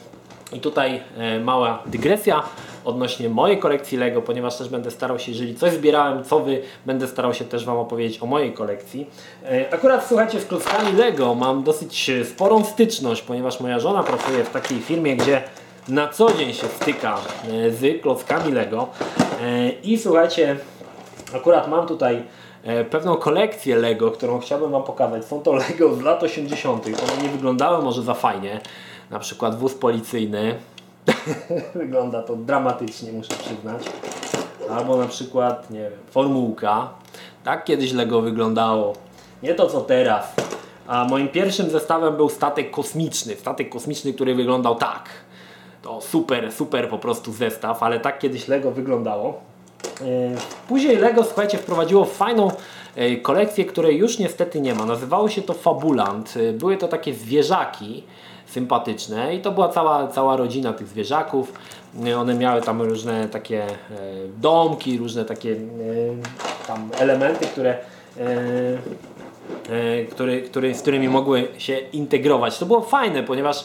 I 0.55 0.61
tutaj 0.61 1.01
e, 1.19 1.40
mała 1.40 1.83
dygresja 1.87 2.43
odnośnie 2.85 3.29
mojej 3.29 3.59
kolekcji 3.59 3.99
Lego, 3.99 4.23
ponieważ 4.23 4.57
też 4.57 4.69
będę 4.69 4.90
starał 4.90 5.19
się, 5.19 5.33
jeżeli 5.33 5.55
coś 5.55 5.73
zbierałem, 5.73 6.25
co 6.25 6.40
wy, 6.40 6.62
będę 6.87 7.09
starał 7.09 7.35
się 7.35 7.45
też 7.45 7.64
Wam 7.64 7.77
opowiedzieć 7.77 8.23
o 8.23 8.27
mojej 8.27 8.53
kolekcji. 8.53 9.07
E, 9.45 9.75
akurat 9.75 10.07
słuchajcie, 10.09 10.40
z 10.40 10.47
klockami 10.47 10.93
Lego 10.93 11.35
mam 11.35 11.62
dosyć 11.62 12.11
e, 12.11 12.25
sporą 12.25 12.64
styczność, 12.64 13.23
ponieważ 13.23 13.61
moja 13.61 13.79
żona 13.79 14.03
pracuje 14.03 14.45
w 14.45 14.51
takiej 14.51 14.81
firmie, 14.81 15.17
gdzie 15.17 15.43
na 15.88 16.09
co 16.09 16.33
dzień 16.33 16.53
się 16.53 16.67
styka 16.67 17.19
z 17.71 18.03
klockami 18.03 18.53
Lego. 18.53 18.88
I 19.83 19.99
słuchajcie, 19.99 20.57
akurat 21.35 21.69
mam 21.69 21.87
tutaj 21.87 22.23
pewną 22.90 23.17
kolekcję 23.17 23.77
Lego, 23.77 24.11
którą 24.11 24.38
chciałbym 24.38 24.71
Wam 24.71 24.83
pokazać. 24.83 25.25
Są 25.25 25.40
to 25.40 25.53
Lego 25.53 25.95
z 25.95 26.01
lat 26.01 26.23
80. 26.23 26.87
One 26.87 27.23
nie 27.23 27.29
wyglądały 27.29 27.85
może 27.85 28.03
za 28.03 28.14
fajnie. 28.14 28.61
Na 29.11 29.19
przykład 29.19 29.59
wóz 29.59 29.75
policyjny. 29.75 30.55
Wygląda 31.75 32.23
to 32.23 32.37
dramatycznie, 32.37 33.12
muszę 33.12 33.35
przyznać. 33.35 33.83
Albo 34.71 34.97
na 34.97 35.07
przykład, 35.09 35.71
nie 35.71 35.81
wiem, 35.81 35.93
formułka. 36.11 36.88
Tak 37.45 37.64
kiedyś 37.64 37.93
Lego 37.93 38.21
wyglądało. 38.21 38.93
Nie 39.43 39.55
to 39.55 39.67
co 39.67 39.81
teraz. 39.81 40.33
A 40.87 41.05
moim 41.05 41.29
pierwszym 41.29 41.71
zestawem 41.71 42.17
był 42.17 42.29
statek 42.29 42.71
kosmiczny. 42.71 43.37
Statek 43.37 43.69
kosmiczny, 43.69 44.12
który 44.12 44.35
wyglądał 44.35 44.75
tak. 44.75 45.05
To 45.83 46.01
super, 46.01 46.53
super 46.53 46.88
po 46.88 46.99
prostu 46.99 47.33
zestaw, 47.33 47.83
ale 47.83 48.01
tak 48.01 48.19
kiedyś 48.19 48.49
Lego 48.49 48.71
wyglądało. 48.71 49.40
E, 50.01 50.05
Później 50.69 50.97
Lego, 50.97 51.25
słuchajcie, 51.25 51.59
wprowadziło 51.59 52.05
fajną 52.05 52.51
e, 52.97 53.17
kolekcję, 53.17 53.64
której 53.64 53.97
już 53.99 54.19
niestety 54.19 54.61
nie 54.61 54.75
ma. 54.75 54.87
Nazywało 54.87 55.29
się 55.29 55.43
to 55.43 55.55
Fabulant. 55.55 56.35
E, 56.37 56.53
Były 56.53 56.77
to 56.77 56.88
takie 56.88 57.14
zwierzaki 57.14 58.05
sympatyczne 58.46 59.35
i 59.35 59.40
to 59.40 59.52
była 59.52 59.68
cała, 59.68 60.09
cała 60.09 60.37
rodzina 60.37 60.72
tych 60.72 60.87
zwierzaków. 60.87 61.52
One 62.16 62.35
miały 62.35 62.62
tam 62.62 62.83
różne 62.83 63.28
takie 63.28 63.62
e, 63.62 63.70
domki, 64.37 64.98
różne 64.98 65.24
takie 65.24 65.52
e, 65.52 65.57
tam 66.66 66.90
elementy, 66.98 67.46
które 67.46 67.78
e, 68.18 68.24
który, 70.11 70.42
który, 70.42 70.74
z 70.74 70.83
którymi 70.83 71.09
mogły 71.09 71.48
się 71.59 71.78
integrować. 71.78 72.59
To 72.59 72.66
było 72.66 72.80
fajne, 72.80 73.22
ponieważ 73.22 73.64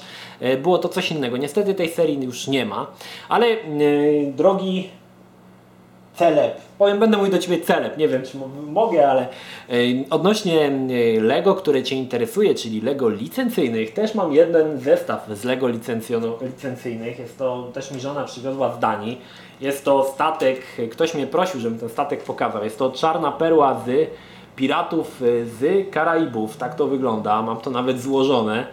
było 0.63 0.77
to 0.77 0.89
coś 0.89 1.11
innego. 1.11 1.37
Niestety 1.37 1.73
tej 1.73 1.89
serii 1.89 2.23
już 2.23 2.47
nie 2.47 2.65
ma, 2.65 2.87
ale 3.29 3.45
drogi 4.35 4.89
Celeb. 6.19 6.58
Powiem, 6.77 6.99
będę 6.99 7.17
mówił 7.17 7.32
do 7.32 7.38
Ciebie 7.39 7.62
celeb. 7.62 7.97
Nie 7.97 8.08
wiem, 8.08 8.23
czy 8.23 8.38
mo- 8.38 8.47
mogę, 8.71 9.10
ale 9.12 9.27
odnośnie 10.10 10.71
Lego, 11.21 11.55
które 11.55 11.84
Cię 11.84 11.95
interesuje, 11.95 12.55
czyli 12.55 12.82
Lego 12.82 13.10
licencyjnych, 13.10 13.93
też 13.93 14.15
mam 14.15 14.34
jeden 14.34 14.79
zestaw 14.79 15.27
z 15.34 15.43
Lego 15.43 15.67
licencyjnych. 15.67 17.19
Jest 17.19 17.38
to, 17.38 17.67
też 17.73 17.91
mi 17.91 17.99
żona 17.99 18.23
przywiozła 18.23 18.73
z 18.75 18.79
Danii. 18.79 19.21
Jest 19.62 19.86
to 19.86 20.03
statek, 20.13 20.62
ktoś 20.91 21.13
mnie 21.13 21.27
prosił, 21.27 21.60
żebym 21.60 21.79
ten 21.79 21.89
statek 21.89 22.23
pokazał. 22.23 22.63
Jest 22.63 22.79
to 22.79 22.91
czarna 22.91 23.32
perła 23.32 23.82
z 23.86 24.10
piratów 24.55 25.21
e, 25.21 25.45
z 25.45 25.89
Karaibów. 25.91 26.58
Tak 26.58 26.75
to 26.75 26.88
wygląda. 26.88 27.41
Mam 27.41 27.58
to 27.58 27.69
nawet 27.69 28.01
złożone. 28.01 28.67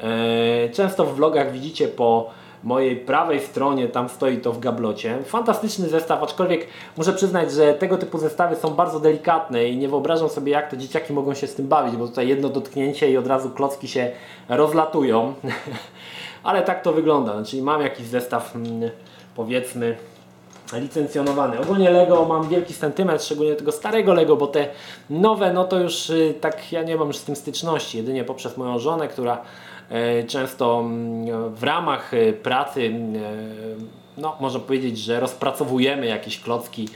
E, 0.00 0.68
Często 0.68 1.04
w 1.04 1.14
vlogach 1.14 1.52
widzicie 1.52 1.88
po 1.88 2.30
mojej 2.64 2.96
prawej 2.96 3.40
stronie, 3.40 3.88
tam 3.88 4.08
stoi 4.08 4.38
to 4.38 4.52
w 4.52 4.58
gablocie. 4.58 5.18
Fantastyczny 5.24 5.88
zestaw, 5.88 6.22
aczkolwiek 6.22 6.66
muszę 6.96 7.12
przyznać, 7.12 7.52
że 7.52 7.74
tego 7.74 7.98
typu 7.98 8.18
zestawy 8.18 8.56
są 8.56 8.70
bardzo 8.70 9.00
delikatne 9.00 9.68
i 9.68 9.76
nie 9.76 9.88
wyobrażam 9.88 10.28
sobie 10.28 10.52
jak 10.52 10.70
to 10.70 10.76
dzieciaki 10.76 11.12
mogą 11.12 11.34
się 11.34 11.46
z 11.46 11.54
tym 11.54 11.68
bawić, 11.68 11.96
bo 11.96 12.08
tutaj 12.08 12.28
jedno 12.28 12.48
dotknięcie 12.48 13.10
i 13.10 13.16
od 13.16 13.26
razu 13.26 13.50
klocki 13.50 13.88
się 13.88 14.10
rozlatują. 14.48 15.34
Ale 16.42 16.62
tak 16.62 16.82
to 16.82 16.92
wygląda, 16.92 17.44
czyli 17.44 17.62
mam 17.62 17.82
jakiś 17.82 18.06
zestaw 18.06 18.56
mm, 18.56 18.90
powiedzmy 19.36 19.96
licencjonowany. 20.72 21.60
Ogólnie 21.60 21.90
Lego 21.90 22.24
mam 22.24 22.48
wielki 22.48 22.74
sentyment, 22.74 23.22
szczególnie 23.22 23.54
tego 23.54 23.72
starego 23.72 24.14
Lego, 24.14 24.36
bo 24.36 24.46
te 24.46 24.68
nowe, 25.10 25.52
no 25.52 25.64
to 25.64 25.78
już 25.78 26.10
y, 26.10 26.34
tak 26.40 26.72
ja 26.72 26.82
nie 26.82 26.96
mam 26.96 27.08
już 27.08 27.16
z 27.16 27.24
tym 27.24 27.36
styczności, 27.36 27.98
jedynie 27.98 28.24
poprzez 28.24 28.56
moją 28.56 28.78
żonę, 28.78 29.08
która 29.08 29.42
często 30.26 30.80
mm, 30.80 31.54
w 31.54 31.62
ramach 31.62 32.14
e, 32.14 32.32
pracy, 32.32 32.82
mm, 32.82 33.16
e, 33.16 33.20
no 34.18 34.36
można 34.40 34.60
powiedzieć, 34.60 34.98
że 34.98 35.20
rozpracowujemy 35.20 36.06
jakieś 36.06 36.40
klocki, 36.40 36.88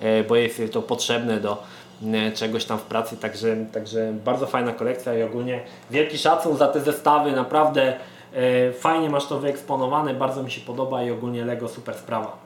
e, 0.00 0.24
bo 0.24 0.36
jest 0.36 0.62
to 0.72 0.82
potrzebne 0.82 1.40
do 1.40 1.62
mm, 2.02 2.32
czegoś 2.32 2.64
tam 2.64 2.78
w 2.78 2.82
pracy, 2.82 3.16
także, 3.16 3.56
także 3.72 4.12
bardzo 4.24 4.46
fajna 4.46 4.72
kolekcja 4.72 5.18
i 5.18 5.22
ogólnie 5.22 5.60
wielki 5.90 6.18
szacun 6.18 6.56
za 6.56 6.68
te 6.68 6.80
zestawy, 6.80 7.32
naprawdę 7.32 7.96
e, 8.34 8.72
fajnie 8.72 9.10
masz 9.10 9.26
to 9.26 9.38
wyeksponowane, 9.38 10.14
bardzo 10.14 10.42
mi 10.42 10.50
się 10.50 10.60
podoba 10.60 11.02
i 11.02 11.10
ogólnie 11.10 11.44
Lego 11.44 11.68
super 11.68 11.94
sprawa. 11.94 12.36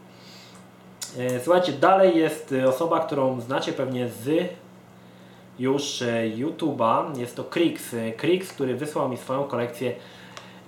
E, 1.19 1.41
Słuchajcie, 1.41 1.73
dalej 1.73 2.19
jest 2.19 2.53
e, 2.53 2.69
osoba, 2.69 3.01
którą 3.01 3.41
znacie 3.41 3.73
pewnie 3.73 4.09
z 4.09 4.49
już 5.59 6.03
e, 6.03 6.31
YouTube'a. 6.37 7.19
Jest 7.19 7.37
to 7.37 7.45
Krix. 7.45 7.95
E, 7.95 8.13
Krix, 8.13 8.53
który 8.53 8.77
wysłał 8.77 9.09
mi 9.09 9.17
swoją 9.17 9.45
kolekcję 9.45 9.93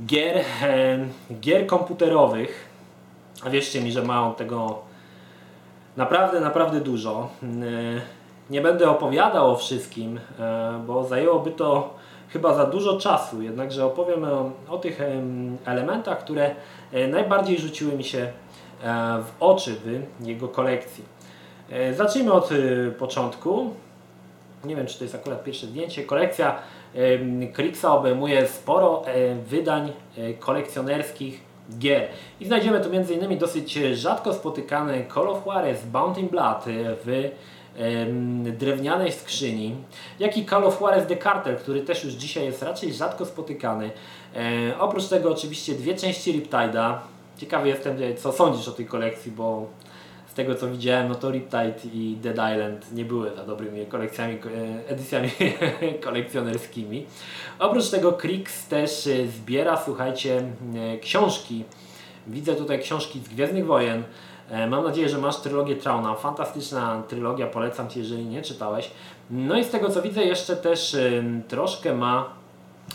gier, 0.06 0.44
e, 0.62 0.98
gier 1.40 1.66
komputerowych. 1.66 2.68
A 3.44 3.50
wierzcie 3.50 3.80
mi, 3.80 3.92
że 3.92 4.02
ma 4.02 4.26
on 4.26 4.34
tego 4.34 4.78
naprawdę, 5.96 6.40
naprawdę 6.40 6.80
dużo. 6.80 7.28
E, 7.42 8.18
Nie 8.50 8.60
będę 8.60 8.90
opowiadał 8.90 9.50
o 9.50 9.56
wszystkim, 9.56 10.20
e, 10.38 10.80
bo 10.86 11.04
zajęłoby 11.04 11.50
to 11.50 11.94
chyba 12.28 12.54
za 12.54 12.66
dużo 12.66 13.00
czasu. 13.00 13.42
Jednakże 13.42 13.86
opowiem 13.86 14.24
o, 14.24 14.50
o 14.68 14.78
tych 14.78 15.00
em, 15.00 15.58
elementach, 15.64 16.18
które 16.18 16.54
e, 16.92 17.08
najbardziej 17.08 17.58
rzuciły 17.58 17.92
mi 17.92 18.04
się 18.04 18.18
e, 18.18 18.32
w 19.22 19.42
oczy 19.42 19.74
w 19.84 20.26
jego 20.26 20.48
kolekcji. 20.48 21.04
E, 21.70 21.94
Zacznijmy 21.94 22.32
od 22.32 22.50
e, 22.52 22.90
początku. 22.90 23.70
Nie 24.68 24.76
wiem, 24.76 24.86
czy 24.86 24.98
to 24.98 25.04
jest 25.04 25.14
akurat 25.14 25.44
pierwsze 25.44 25.66
zdjęcie. 25.66 26.04
Kolekcja 26.04 26.58
Krixa 27.52 27.84
obejmuje 27.84 28.46
sporo 28.46 29.02
e, 29.06 29.34
wydań 29.34 29.92
e, 30.18 30.34
kolekcjonerskich 30.34 31.40
gier. 31.78 32.08
I 32.40 32.46
znajdziemy 32.46 32.80
tu 32.80 32.88
m.in. 32.92 33.38
dosyć 33.38 33.72
rzadko 33.94 34.34
spotykany 34.34 35.04
Call 35.14 35.28
of 35.28 35.46
Juarez 35.46 35.84
Bounty 35.84 36.22
Blood 36.22 36.64
w 37.04 37.30
drewnianej 38.58 39.12
skrzyni, 39.12 39.74
jak 40.18 40.36
i 40.36 40.46
Call 40.46 40.64
of 40.64 40.80
Juarez 40.80 41.06
The 41.06 41.16
Cartel, 41.16 41.56
który 41.56 41.82
też 41.82 42.04
już 42.04 42.12
dzisiaj 42.12 42.44
jest 42.44 42.62
raczej 42.62 42.92
rzadko 42.92 43.24
spotykany. 43.26 43.90
E, 44.36 44.78
oprócz 44.78 45.08
tego 45.08 45.32
oczywiście 45.32 45.74
dwie 45.74 45.94
części 45.94 46.32
Riptide'a. 46.32 46.98
Ciekawy 47.36 47.68
jestem, 47.68 47.96
co 48.16 48.32
sądzisz 48.32 48.68
o 48.68 48.72
tej 48.72 48.86
kolekcji, 48.86 49.32
bo 49.32 49.66
tego 50.38 50.54
co 50.54 50.70
widziałem, 50.70 51.08
no 51.08 51.14
to 51.14 51.30
Riptide 51.30 51.74
i 51.92 52.16
Dead 52.22 52.34
Island 52.34 52.92
nie 52.92 53.04
były 53.04 53.30
za 53.36 53.44
dobrymi 53.44 53.86
kolekcjami, 53.86 54.34
e, 54.34 54.88
edycjami 54.88 55.30
kolekcjonerskimi. 56.04 57.06
Oprócz 57.58 57.90
tego 57.90 58.12
Krix 58.12 58.68
też 58.68 59.06
e, 59.06 59.26
zbiera, 59.26 59.76
słuchajcie, 59.84 60.42
e, 60.94 60.98
książki. 60.98 61.64
Widzę 62.26 62.54
tutaj 62.54 62.78
książki 62.78 63.20
z 63.20 63.28
Gwiezdnych 63.28 63.66
Wojen. 63.66 64.02
Mam 64.68 64.84
nadzieję, 64.84 65.08
że 65.08 65.18
masz 65.18 65.36
trylogię 65.36 65.76
Trauna. 65.76 66.14
Fantastyczna 66.14 67.02
trylogia, 67.08 67.46
polecam 67.46 67.88
Ci, 67.88 67.98
jeżeli 67.98 68.24
nie 68.24 68.42
czytałeś. 68.42 68.90
No 69.30 69.58
i 69.58 69.64
z 69.64 69.70
tego 69.70 69.90
co 69.90 70.02
widzę, 70.02 70.24
jeszcze 70.24 70.56
też 70.56 70.96
troszkę 71.48 71.94
ma 71.94 72.30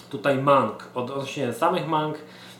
tutaj 0.09 0.37
mang. 0.37 0.89
Odnośnie 0.95 1.53
samych 1.53 1.87
mang 1.87 2.17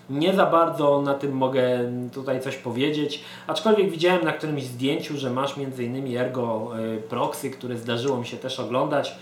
nie 0.09 0.33
za 0.33 0.45
bardzo 0.45 1.01
na 1.01 1.13
tym 1.13 1.31
mogę 1.31 1.79
tutaj 2.13 2.41
coś 2.41 2.55
powiedzieć, 2.55 3.23
aczkolwiek 3.47 3.89
widziałem 3.89 4.23
na 4.23 4.31
którymś 4.31 4.63
zdjęciu, 4.63 5.17
że 5.17 5.29
masz 5.29 5.57
m.in. 5.57 6.17
Ergo 6.17 6.71
y, 6.79 7.01
Proxy, 7.01 7.49
które 7.49 7.77
zdarzyło 7.77 8.17
mi 8.17 8.25
się 8.25 8.37
też 8.37 8.59
oglądać. 8.59 9.15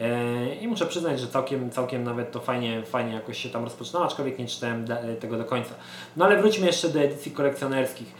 E, 0.00 0.54
I 0.54 0.68
muszę 0.68 0.86
przyznać, 0.86 1.20
że 1.20 1.26
całkiem, 1.26 1.70
całkiem 1.70 2.04
nawet 2.04 2.32
to 2.32 2.40
fajnie, 2.40 2.82
fajnie 2.82 3.14
jakoś 3.14 3.38
się 3.38 3.48
tam 3.48 3.64
rozpoczynało, 3.64 4.06
aczkolwiek 4.06 4.38
nie 4.38 4.46
czytałem 4.46 4.84
da- 4.84 4.98
tego 5.20 5.38
do 5.38 5.44
końca. 5.44 5.74
No 6.16 6.24
ale 6.24 6.36
wróćmy 6.36 6.66
jeszcze 6.66 6.88
do 6.88 7.00
edycji 7.00 7.32
kolekcjonerskich. 7.32 8.14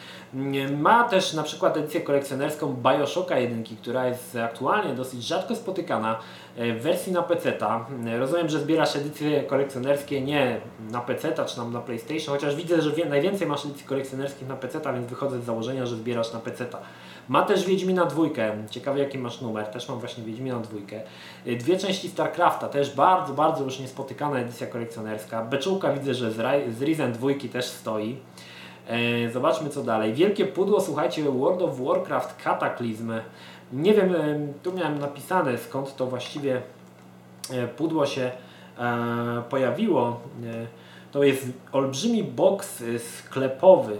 Ma 0.78 1.04
też 1.08 1.32
na 1.32 1.42
przykład 1.42 1.76
edycję 1.76 2.00
kolekcjonerską 2.00 2.76
Bioshocka 2.82 3.38
1, 3.38 3.64
która 3.82 4.08
jest 4.08 4.36
aktualnie 4.36 4.94
dosyć 4.94 5.22
rzadko 5.22 5.56
spotykana 5.56 6.18
w 6.56 6.80
wersji 6.82 7.12
na 7.12 7.22
PC-ta. 7.22 7.86
Mm, 7.90 8.20
Rozumiem, 8.20 8.48
że 8.48 8.60
zbierasz 8.60 8.96
edycje 8.96 9.42
kolekcjonerskie 9.42 10.20
nie 10.20 10.60
na 10.90 11.00
PC-ta 11.00 11.44
czy 11.44 11.56
tam 11.56 11.72
na 11.72 11.80
PlayStation, 11.80 12.34
chociaż 12.34 12.56
widzę, 12.56 12.82
że 12.82 12.90
najwięcej 13.08 13.46
masz 13.46 13.64
edycji 13.66 13.86
kolekcjonerskich 13.86 14.48
na 14.48 14.56
PC-ta, 14.56 14.92
więc 14.92 15.06
wychodzę 15.06 15.40
z 15.40 15.44
założenia, 15.44 15.86
że 15.86 15.96
zbierasz 15.96 16.32
na 16.32 16.38
PC-ta. 16.40 16.78
Ma 17.28 17.42
też 17.42 17.66
Wiedźmina 17.66 18.04
dwójkę, 18.04 18.52
ciekawy 18.70 18.98
jaki 18.98 19.18
masz 19.18 19.40
numer, 19.40 19.66
też 19.66 19.88
mam 19.88 19.98
właśnie 19.98 20.24
Wiedźmina 20.24 20.58
dwójkę. 20.60 21.00
Y, 21.46 21.56
Dwie 21.56 21.78
części 21.78 22.08
StarCrafta, 22.08 22.68
też 22.68 22.94
bardzo, 22.94 23.34
bardzo 23.34 23.64
już 23.64 23.78
niespotykana 23.78 24.38
edycja 24.38 24.66
kolekcjonerska. 24.66 25.42
Beczułka 25.44 25.92
widzę, 25.92 26.14
że 26.14 26.32
z, 26.32 26.38
Ri- 26.38 26.72
z 26.72 26.82
Risen 26.82 27.12
dwójki 27.12 27.48
też 27.48 27.64
stoi. 27.64 28.16
E, 28.88 29.30
Zobaczmy 29.30 29.70
co 29.70 29.82
dalej. 29.82 30.14
Wielkie 30.14 30.44
pudło, 30.46 30.80
słuchajcie, 30.80 31.22
World 31.22 31.62
of 31.62 31.80
Warcraft 31.80 32.42
Cataclysm. 32.44 33.12
Nie 33.72 33.94
wiem, 33.94 34.14
e, 34.14 34.38
tu 34.62 34.72
miałem 34.72 34.98
napisane 34.98 35.58
skąd 35.58 35.96
to 35.96 36.06
właściwie 36.06 36.62
e, 37.50 37.68
pudło 37.68 38.06
się 38.06 38.30
e, 38.78 39.42
pojawiło. 39.50 40.20
To 41.12 41.22
jest 41.22 41.46
olbrzymi 41.72 42.24
boks 42.24 42.82
sklepowy. 42.98 43.96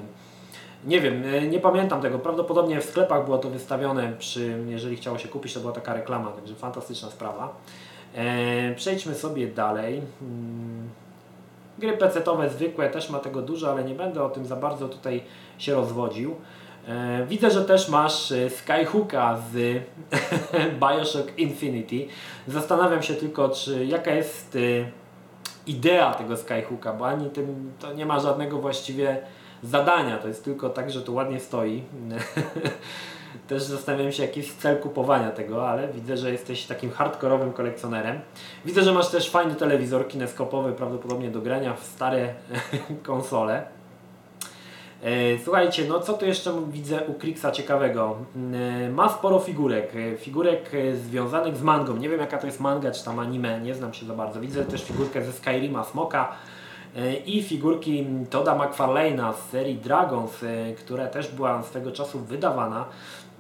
Nie 0.84 1.00
wiem, 1.00 1.22
nie 1.50 1.60
pamiętam 1.60 2.02
tego. 2.02 2.18
Prawdopodobnie 2.18 2.80
w 2.80 2.84
sklepach 2.84 3.24
było 3.24 3.38
to 3.38 3.50
wystawione 3.50 4.12
przy, 4.18 4.64
jeżeli 4.66 4.96
chciało 4.96 5.18
się 5.18 5.28
kupić, 5.28 5.54
to 5.54 5.60
była 5.60 5.72
taka 5.72 5.94
reklama, 5.94 6.30
także 6.30 6.54
fantastyczna 6.54 7.10
sprawa. 7.10 7.56
Przejdźmy 8.76 9.14
sobie 9.14 9.46
dalej. 9.46 10.02
Mm, 10.22 10.90
Gry 11.78 11.96
PC-owe 11.96 12.50
zwykłe 12.50 12.90
też 12.90 13.10
ma 13.10 13.18
tego 13.18 13.42
dużo, 13.42 13.70
ale 13.70 13.84
nie 13.84 13.94
będę 13.94 14.22
o 14.22 14.30
tym 14.30 14.46
za 14.46 14.56
bardzo 14.56 14.88
tutaj 14.88 15.22
się 15.58 15.74
rozwodził. 15.74 16.34
E, 16.88 17.26
widzę, 17.26 17.50
że 17.50 17.64
też 17.64 17.88
masz 17.88 18.32
e, 18.32 18.50
Skyhooka 18.50 19.38
z 19.52 19.82
Bioshock 20.80 21.38
Infinity. 21.38 22.06
Zastanawiam 22.48 23.02
się 23.02 23.14
tylko, 23.14 23.48
czy 23.48 23.84
jaka 23.84 24.10
jest 24.10 24.56
e, 24.56 24.58
idea 25.66 26.14
tego 26.14 26.36
Skyhooka, 26.36 26.92
bo 26.92 27.06
ani 27.06 27.30
tym 27.30 27.72
to 27.80 27.92
nie 27.92 28.06
ma 28.06 28.20
żadnego 28.20 28.58
właściwie 28.58 29.18
zadania, 29.62 30.18
to 30.18 30.28
jest 30.28 30.44
tylko 30.44 30.70
tak, 30.70 30.90
że 30.90 31.02
to 31.02 31.12
ładnie 31.12 31.40
stoi. 31.40 31.82
Też 33.48 33.62
zastanawiam 33.62 34.12
się, 34.12 34.22
jaki 34.22 34.40
jest 34.40 34.60
cel 34.60 34.78
kupowania 34.78 35.30
tego, 35.30 35.68
ale 35.68 35.88
widzę, 35.88 36.16
że 36.16 36.32
jesteś 36.32 36.66
takim 36.66 36.90
hardkorowym 36.90 37.52
kolekcjonerem. 37.52 38.20
Widzę, 38.64 38.82
że 38.82 38.92
masz 38.92 39.08
też 39.08 39.30
fajny 39.30 39.54
telewizor 39.54 40.08
kineskopowy, 40.08 40.72
prawdopodobnie 40.72 41.30
do 41.30 41.40
grania 41.40 41.74
w 41.74 41.84
stare 41.84 42.34
konsole. 43.02 43.66
E, 45.04 45.38
Słuchajcie, 45.44 45.84
no 45.88 46.00
co 46.00 46.12
tu 46.12 46.26
jeszcze 46.26 46.52
widzę 46.70 47.00
u 47.06 47.14
Krixa 47.14 47.50
ciekawego? 47.52 48.16
E, 48.84 48.90
Ma 48.90 49.08
sporo 49.08 49.38
figurek, 49.38 49.92
e, 49.96 50.16
figurek 50.16 50.70
związanych 50.94 51.56
z 51.56 51.62
mangą. 51.62 51.96
Nie 51.96 52.08
wiem 52.08 52.20
jaka 52.20 52.38
to 52.38 52.46
jest 52.46 52.60
manga 52.60 52.90
czy 52.90 53.04
tam 53.04 53.18
anime, 53.18 53.60
nie 53.60 53.74
znam 53.74 53.94
się 53.94 54.06
za 54.06 54.14
bardzo. 54.14 54.40
Widzę 54.40 54.64
też 54.64 54.84
figurkę 54.84 55.24
ze 55.24 55.32
Skyrima 55.32 55.84
Smoka 55.84 56.32
i 57.26 57.42
figurki 57.42 58.06
Toda 58.30 58.58
McFarlane'a 58.58 59.34
z 59.34 59.50
serii 59.50 59.76
Dragons, 59.76 60.44
która 60.78 61.06
też 61.06 61.28
była 61.32 61.62
swego 61.62 61.92
czasu 61.92 62.18
wydawana. 62.18 62.84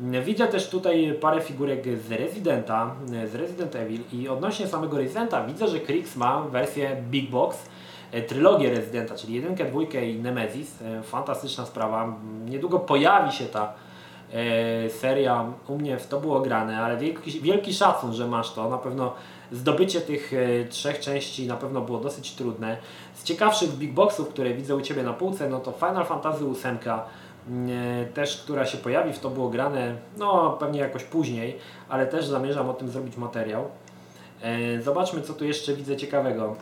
Widzę 0.00 0.46
też 0.46 0.68
tutaj 0.68 1.14
parę 1.20 1.40
figurek 1.40 1.84
z 2.08 2.12
Residenta, 2.12 2.94
z 3.32 3.34
Resident 3.34 3.76
Evil 3.76 4.00
i 4.12 4.28
odnośnie 4.28 4.66
samego 4.66 4.98
Residenta 4.98 5.46
widzę, 5.46 5.68
że 5.68 5.80
Krix 5.80 6.16
ma 6.16 6.42
wersję 6.42 6.96
Big 7.10 7.30
Box, 7.30 7.58
trylogię 8.22 8.70
Residenta, 8.70 9.14
czyli 9.14 9.34
jedynkę, 9.34 9.64
dwójkę 9.64 10.06
i 10.06 10.22
Nemesis. 10.22 10.82
E, 10.82 11.02
Fantastyczna 11.02 11.66
sprawa. 11.66 12.16
Niedługo 12.44 12.78
pojawi 12.78 13.32
się 13.32 13.44
ta 13.44 13.72
e, 14.32 14.90
seria. 14.90 15.44
U 15.68 15.78
mnie 15.78 15.98
w 15.98 16.06
to 16.06 16.20
było 16.20 16.40
grane, 16.40 16.80
ale 16.80 16.96
wielki, 16.96 17.40
wielki 17.40 17.74
szacun, 17.74 18.12
że 18.12 18.26
masz 18.26 18.52
to. 18.52 18.70
Na 18.70 18.78
pewno 18.78 19.12
zdobycie 19.52 20.00
tych 20.00 20.32
e, 20.32 20.64
trzech 20.64 21.00
części 21.00 21.46
na 21.46 21.56
pewno 21.56 21.80
było 21.80 22.00
dosyć 22.00 22.34
trudne. 22.34 22.76
Z 23.14 23.24
ciekawszych 23.24 23.70
Big 23.70 23.92
Boxów, 23.92 24.28
które 24.28 24.54
widzę 24.54 24.76
u 24.76 24.80
Ciebie 24.80 25.02
na 25.02 25.12
półce, 25.12 25.48
no 25.48 25.60
to 25.60 25.72
Final 25.72 26.06
Fantasy 26.06 26.44
VIII, 26.44 26.90
e, 27.70 28.06
też 28.06 28.42
która 28.42 28.66
się 28.66 28.78
pojawi, 28.78 29.12
w 29.12 29.18
to 29.18 29.30
było 29.30 29.48
grane, 29.48 29.96
no 30.16 30.56
pewnie 30.60 30.80
jakoś 30.80 31.04
później, 31.04 31.58
ale 31.88 32.06
też 32.06 32.26
zamierzam 32.26 32.68
o 32.68 32.74
tym 32.74 32.88
zrobić 32.88 33.16
materiał. 33.16 33.64
E, 34.42 34.82
Zobaczmy, 34.82 35.22
co 35.22 35.32
tu 35.32 35.44
jeszcze 35.44 35.74
widzę 35.74 35.96
ciekawego. 35.96 36.56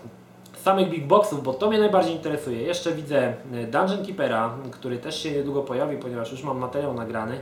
Samych 0.63 0.89
big 0.91 1.07
boxów, 1.07 1.43
bo 1.43 1.55
to 1.55 1.69
mnie 1.69 1.79
najbardziej 1.79 2.15
interesuje. 2.15 2.63
Jeszcze 2.63 2.93
widzę 2.93 3.19
e, 3.19 3.35
Dungeon 3.67 4.07
Keepera, 4.07 4.55
który 4.71 4.99
też 4.99 5.23
się 5.23 5.33
niedługo 5.33 5.63
pojawi, 5.63 5.97
ponieważ 5.97 6.33
już 6.33 6.43
mam 6.43 6.59
materiał 6.59 6.95
nagrany. 6.95 7.41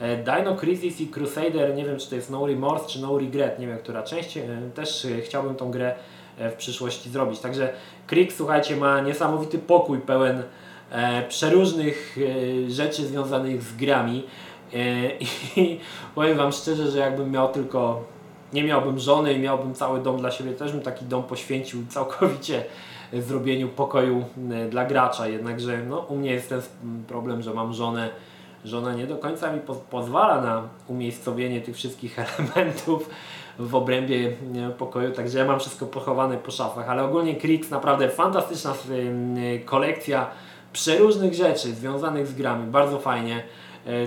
E, 0.00 0.16
Dino 0.16 0.56
Crisis 0.56 1.00
i 1.00 1.06
Crusader, 1.06 1.74
nie 1.74 1.84
wiem 1.84 1.98
czy 1.98 2.10
to 2.10 2.16
jest 2.16 2.30
No 2.30 2.46
Remorse 2.46 2.88
czy 2.88 3.00
No 3.00 3.18
Regret, 3.18 3.58
nie 3.58 3.66
wiem 3.66 3.78
która 3.78 4.02
część. 4.02 4.36
E, 4.36 4.42
Też 4.74 5.06
chciałbym 5.24 5.54
tą 5.54 5.70
grę 5.70 5.94
w 6.38 6.54
przyszłości 6.54 7.10
zrobić. 7.10 7.40
Także 7.40 7.72
Krieg, 8.06 8.32
słuchajcie, 8.32 8.76
ma 8.76 9.00
niesamowity 9.00 9.58
pokój 9.58 9.98
pełen 9.98 10.42
przeróżnych 11.28 12.16
rzeczy 12.68 13.06
związanych 13.06 13.62
z 13.62 13.76
grami. 13.76 14.24
I 15.56 15.80
powiem 16.14 16.36
Wam 16.36 16.52
szczerze, 16.52 16.90
że 16.90 16.98
jakbym 16.98 17.30
miał 17.30 17.52
tylko 17.52 18.04
nie 18.52 18.64
miałbym 18.64 18.98
żony 18.98 19.32
i 19.32 19.38
miałbym 19.38 19.74
cały 19.74 20.02
dom 20.02 20.18
dla 20.18 20.30
siebie, 20.30 20.52
też 20.52 20.72
bym 20.72 20.80
taki 20.80 21.04
dom 21.04 21.22
poświęcił 21.22 21.86
całkowicie 21.94 22.64
zrobieniu 23.12 23.68
pokoju 23.68 24.24
e, 24.50 24.68
dla 24.68 24.84
gracza. 24.84 25.28
Jednakże 25.28 25.78
no, 25.88 25.98
u 25.98 26.16
mnie 26.16 26.30
jest 26.30 26.48
ten 26.48 26.62
problem, 27.08 27.42
że 27.42 27.54
mam 27.54 27.74
żonę. 27.74 28.10
Żona 28.64 28.94
nie 28.94 29.06
do 29.06 29.16
końca 29.16 29.52
mi 29.52 29.60
po 29.60 29.74
pozwala 29.74 30.40
na 30.40 30.62
umiejscowienie 30.88 31.60
tych 31.60 31.76
wszystkich 31.76 32.18
elementów 32.38 33.10
w 33.58 33.74
obrębie 33.74 34.32
e, 34.56 34.70
pokoju, 34.70 35.12
także 35.12 35.38
ja 35.38 35.44
mam 35.44 35.60
wszystko 35.60 35.86
pochowane 35.86 36.36
po 36.36 36.50
szafach, 36.50 36.88
ale 36.88 37.04
ogólnie 37.04 37.36
Krix 37.36 37.70
naprawdę 37.70 38.08
fantastyczna 38.08 38.72
e, 38.72 39.58
kolekcja 39.58 40.26
przeróżnych 40.72 41.34
rzeczy 41.34 41.74
związanych 41.74 42.26
z 42.26 42.34
grami, 42.34 42.70
bardzo 42.70 42.98
fajnie 42.98 43.42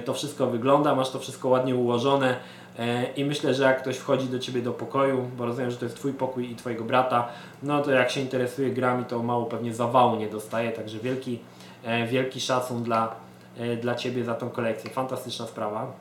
to 0.05 0.13
wszystko 0.13 0.47
wygląda, 0.47 0.95
masz 0.95 1.09
to 1.09 1.19
wszystko 1.19 1.49
ładnie 1.49 1.75
ułożone 1.75 2.35
i 3.15 3.25
myślę, 3.25 3.53
że 3.53 3.63
jak 3.63 3.81
ktoś 3.81 3.97
wchodzi 3.97 4.27
do 4.27 4.39
Ciebie 4.39 4.61
do 4.61 4.73
pokoju, 4.73 5.29
bo 5.37 5.45
rozumiem, 5.45 5.71
że 5.71 5.77
to 5.77 5.85
jest 5.85 5.97
Twój 5.97 6.13
pokój 6.13 6.51
i 6.51 6.55
Twojego 6.55 6.83
brata, 6.83 7.27
no 7.63 7.81
to 7.81 7.91
jak 7.91 8.11
się 8.11 8.21
interesuje 8.21 8.69
grami, 8.69 9.05
to 9.05 9.23
mało 9.23 9.45
pewnie 9.45 9.73
zawału 9.73 10.15
nie 10.15 10.27
dostaje, 10.27 10.71
także 10.71 10.99
wielki, 10.99 11.39
e, 11.83 12.07
wielki 12.07 12.41
szacun 12.41 12.83
dla, 12.83 13.15
e, 13.57 13.75
dla 13.75 13.95
Ciebie 13.95 14.25
za 14.25 14.35
tą 14.35 14.49
kolekcję, 14.49 14.89
fantastyczna 14.89 15.47
sprawa. 15.47 15.91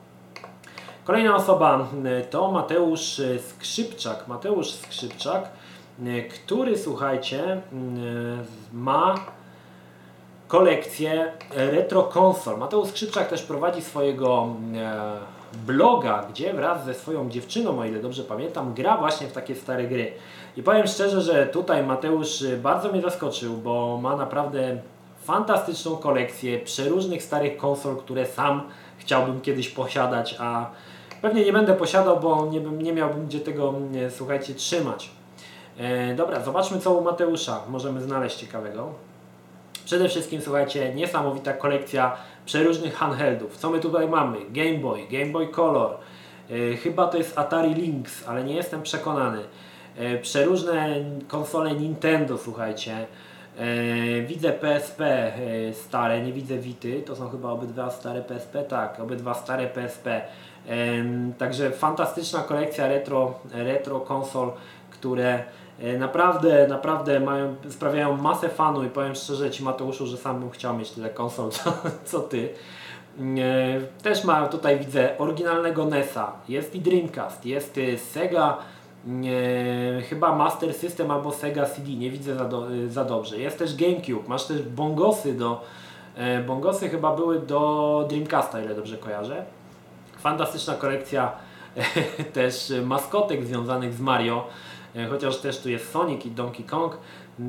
Kolejna 1.03 1.35
osoba 1.35 1.87
to 2.29 2.51
Mateusz 2.51 3.21
Skrzypczak. 3.49 4.27
Mateusz 4.27 4.71
Skrzypczak, 4.71 5.49
który 6.33 6.77
słuchajcie, 6.77 7.61
ma 8.73 9.15
kolekcję 10.47 11.31
retro 11.49 12.03
konsol. 12.03 12.57
Mateusz 12.57 12.89
Skrzypczak 12.89 13.27
też 13.27 13.43
prowadzi 13.43 13.81
swojego 13.81 14.47
e, 14.75 15.40
bloga, 15.53 16.25
gdzie 16.29 16.53
wraz 16.53 16.85
ze 16.85 16.93
swoją 16.93 17.29
dziewczyną, 17.29 17.79
o 17.79 17.85
ile 17.85 17.99
dobrze 17.99 18.23
pamiętam, 18.23 18.73
gra 18.73 18.97
właśnie 18.97 19.27
w 19.27 19.31
takie 19.31 19.55
stare 19.55 19.83
gry. 19.83 20.11
I 20.57 20.63
powiem 20.63 20.87
szczerze, 20.87 21.21
że 21.21 21.47
tutaj 21.47 21.83
Mateusz 21.83 22.41
y, 22.41 22.57
bardzo 22.57 22.91
mnie 22.91 23.01
zaskoczył, 23.01 23.57
bo 23.57 23.99
ma 24.01 24.15
naprawdę 24.15 24.77
fantastyczną 25.23 25.97
kolekcję 25.97 26.59
przeróżnych 26.59 27.23
starych 27.23 27.57
konsol, 27.57 27.97
które 27.97 28.25
sam 28.25 28.61
chciałbym 28.97 29.41
kiedyś 29.41 29.69
posiadać, 29.69 30.35
a 30.39 30.69
pewnie 31.21 31.45
nie 31.45 31.53
będę 31.53 31.73
posiadał, 31.73 32.19
bo 32.19 32.45
nie, 32.45 32.59
nie 32.59 32.93
miałbym 32.93 33.25
gdzie 33.25 33.39
tego, 33.39 33.73
e, 33.95 34.11
słuchajcie, 34.11 34.53
trzymać. 34.53 35.09
E, 35.77 36.15
dobra, 36.15 36.43
zobaczmy 36.43 36.79
co 36.79 36.93
u 36.93 37.03
Mateusza 37.03 37.61
możemy 37.69 38.01
znaleźć 38.01 38.35
ciekawego. 38.35 38.89
Przede 39.85 40.09
wszystkim, 40.09 40.41
słuchajcie, 40.41 40.95
niesamowita 40.95 41.53
kolekcja 41.53 42.17
przeróżnych 42.45 42.95
handheldów. 42.95 43.57
Co 43.57 43.69
my 43.69 43.79
tutaj 43.79 44.07
mamy? 44.07 44.37
Game 44.49 44.77
Boy, 44.77 45.07
Game 45.11 45.25
Boy 45.31 45.47
Color, 45.47 45.97
e, 46.49 46.75
chyba 46.77 47.07
to 47.07 47.17
jest 47.17 47.37
Atari 47.37 47.75
Lynx, 47.75 48.27
ale 48.27 48.43
nie 48.43 48.55
jestem 48.55 48.81
przekonany. 48.81 49.43
E, 49.97 50.17
przeróżne 50.17 50.95
konsole 51.27 51.71
Nintendo, 51.71 52.37
słuchajcie. 52.37 52.93
E, 53.57 53.65
widzę 54.21 54.51
PSP 54.51 55.31
stare, 55.73 56.21
nie 56.21 56.33
widzę 56.33 56.57
Vity, 56.57 57.01
to 57.01 57.15
są 57.15 57.29
chyba 57.29 57.49
obydwa 57.51 57.91
stare 57.91 58.21
PSP, 58.21 58.63
tak, 58.63 58.99
obydwa 58.99 59.33
stare 59.33 59.67
PSP. 59.67 60.21
Także 61.37 61.71
fantastyczna 61.71 62.39
kolekcja 62.39 62.87
retro, 62.87 63.33
retro 63.53 63.99
konsol, 63.99 64.51
które 64.89 65.43
naprawdę, 65.99 66.67
naprawdę 66.67 67.19
mają, 67.19 67.55
sprawiają 67.69 68.17
masę 68.17 68.49
fanu 68.49 68.83
i 68.83 68.89
powiem 68.89 69.15
szczerze 69.15 69.51
Ci 69.51 69.63
Mateuszu, 69.63 70.07
że 70.07 70.17
sam 70.17 70.39
bym 70.39 70.49
chciał 70.49 70.77
mieć 70.77 70.91
tyle 70.91 71.09
konsol 71.09 71.51
co, 71.55 71.73
co 72.05 72.19
Ty. 72.19 72.49
E, 73.19 74.01
Też 74.03 74.23
ma 74.23 74.47
tutaj 74.47 74.79
widzę 74.79 75.17
oryginalnego 75.17 75.85
NESa, 75.85 76.31
jest 76.49 76.75
i 76.75 76.81
Dreamcast, 76.81 77.45
jest 77.45 77.77
y, 77.77 77.97
Sega, 77.97 78.57
e, 79.07 80.01
chyba 80.01 80.35
Master 80.35 80.73
System 80.73 81.11
albo 81.11 81.31
Sega 81.31 81.65
CD, 81.65 81.89
nie 81.89 82.11
widzę 82.11 82.35
za, 82.35 82.45
do, 82.45 82.71
y, 82.71 82.89
za 82.89 83.05
dobrze. 83.05 83.37
Jest 83.37 83.59
też 83.59 83.75
GameCube, 83.75 84.27
masz 84.27 84.45
też 84.45 84.61
bongosy 84.61 85.33
do, 85.33 85.61
E, 86.15 86.43
bongosy 86.43 86.89
chyba 86.89 87.15
były 87.15 87.39
do 87.39 88.05
Dreamcasta, 88.09 88.61
ile 88.61 88.75
dobrze 88.75 88.97
kojarzę. 88.97 89.45
Fantastyczna 90.17 90.73
kolekcja 90.73 91.31
też 92.33 92.73
maskotek 92.85 93.45
związanych 93.45 93.93
z 93.93 94.01
Mario, 94.01 94.37
e, 94.43 94.47
chociaż 95.09 95.37
też 95.37 95.59
tu 95.59 95.69
jest 95.69 95.91
Sonic 95.91 96.25
i 96.25 96.31
Donkey 96.31 96.65
Kong, 96.65 96.97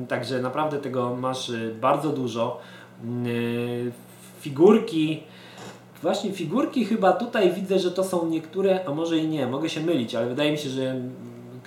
także 0.07 0.41
naprawdę 0.41 0.77
tego 0.77 1.15
masz 1.15 1.49
e, 1.49 1.71
bardzo 1.81 2.09
dużo. 2.09 2.59
Mm, 3.03 3.91
figurki, 4.41 5.23
właśnie 6.01 6.31
figurki 6.31 6.85
chyba 6.85 7.13
tutaj 7.13 7.53
widzę, 7.53 7.79
że 7.79 7.91
to 7.91 8.03
są 8.03 8.29
niektóre, 8.29 8.85
a 8.87 8.91
może 8.91 9.17
i 9.17 9.27
nie, 9.27 9.47
mogę 9.47 9.69
się 9.69 9.81
mylić, 9.81 10.15
ale 10.15 10.27
wydaje 10.27 10.51
mi 10.51 10.57
się, 10.57 10.69
że 10.69 11.01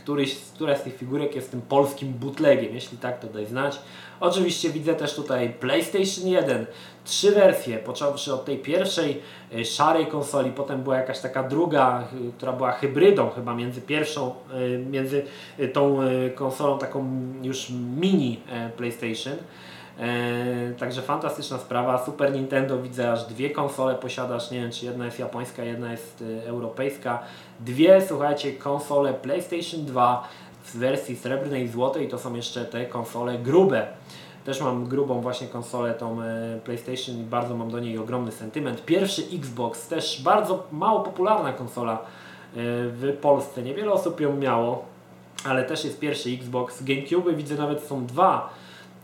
któryś, 0.06 0.34
któraś 0.54 0.78
z 0.78 0.82
tych 0.82 0.96
figurek 0.96 1.34
jest 1.36 1.50
tym 1.50 1.62
polskim 1.62 2.12
bootlegiem, 2.12 2.74
jeśli 2.74 2.98
tak 2.98 3.20
to 3.20 3.26
daj 3.26 3.46
znać. 3.46 3.78
Oczywiście 4.20 4.70
widzę 4.70 4.94
też 4.94 5.14
tutaj 5.14 5.54
PlayStation 5.60 6.26
1, 6.26 6.66
trzy 7.04 7.32
wersje, 7.32 7.78
począwszy 7.78 8.34
od 8.34 8.44
tej 8.44 8.58
pierwszej 8.58 9.22
y, 9.54 9.64
szarej 9.64 10.06
konsoli, 10.06 10.50
potem 10.50 10.82
była 10.82 10.96
jakaś 10.96 11.20
taka 11.20 11.42
druga, 11.42 12.08
y, 12.28 12.32
która 12.32 12.52
była 12.52 12.72
hybrydą 12.72 13.30
chyba 13.30 13.54
między 13.54 13.80
pierwszą, 13.80 14.34
y, 14.54 14.78
między 14.78 15.24
tą 15.72 15.98
konsolą 16.34 16.78
taką 16.78 17.06
już 17.42 17.70
mini 18.00 18.40
PlayStation. 18.76 19.36
E, 19.98 20.74
także 20.78 21.02
fantastyczna 21.02 21.58
sprawa. 21.58 22.04
Super 22.04 22.32
Nintendo 22.32 22.82
widzę 22.82 23.12
aż 23.12 23.24
dwie 23.24 23.50
konsole 23.50 23.94
posiadasz. 23.94 24.50
Nie 24.50 24.60
wiem 24.60 24.70
czy 24.70 24.86
jedna 24.86 25.04
jest 25.04 25.18
japońska, 25.18 25.64
jedna 25.64 25.92
jest 25.92 26.24
europejska. 26.46 27.22
Dwie, 27.60 28.02
słuchajcie, 28.08 28.52
konsole 28.52 29.14
PlayStation 29.14 29.84
2 29.84 30.28
w 30.64 30.76
wersji 30.76 31.16
srebrnej 31.16 31.64
i 31.64 31.68
złotej. 31.68 32.08
To 32.08 32.18
są 32.18 32.34
jeszcze 32.34 32.64
te 32.64 32.86
konsole 32.86 33.38
grube. 33.38 33.86
Też 34.46 34.60
mam 34.60 34.84
grubą 34.84 35.20
właśnie 35.20 35.46
konsolę, 35.46 35.94
tą 35.94 36.22
e, 36.22 36.60
PlayStation 36.64 37.20
i 37.20 37.22
bardzo 37.22 37.56
mam 37.56 37.70
do 37.70 37.80
niej 37.80 37.98
ogromny 37.98 38.32
sentyment. 38.32 38.84
Pierwszy 38.84 39.22
Xbox, 39.32 39.88
też 39.88 40.22
bardzo 40.22 40.66
mało 40.72 41.00
popularna 41.00 41.52
konsola 41.52 41.92
e, 41.92 41.98
w 42.88 43.16
Polsce. 43.20 43.62
Niewiele 43.62 43.92
osób 43.92 44.20
ją 44.20 44.36
miało, 44.36 44.84
ale 45.44 45.64
też 45.64 45.84
jest 45.84 46.00
pierwszy 46.00 46.30
Xbox. 46.30 46.82
GameCube 46.82 47.32
widzę 47.32 47.54
nawet 47.54 47.82
są 47.82 48.06
dwa, 48.06 48.50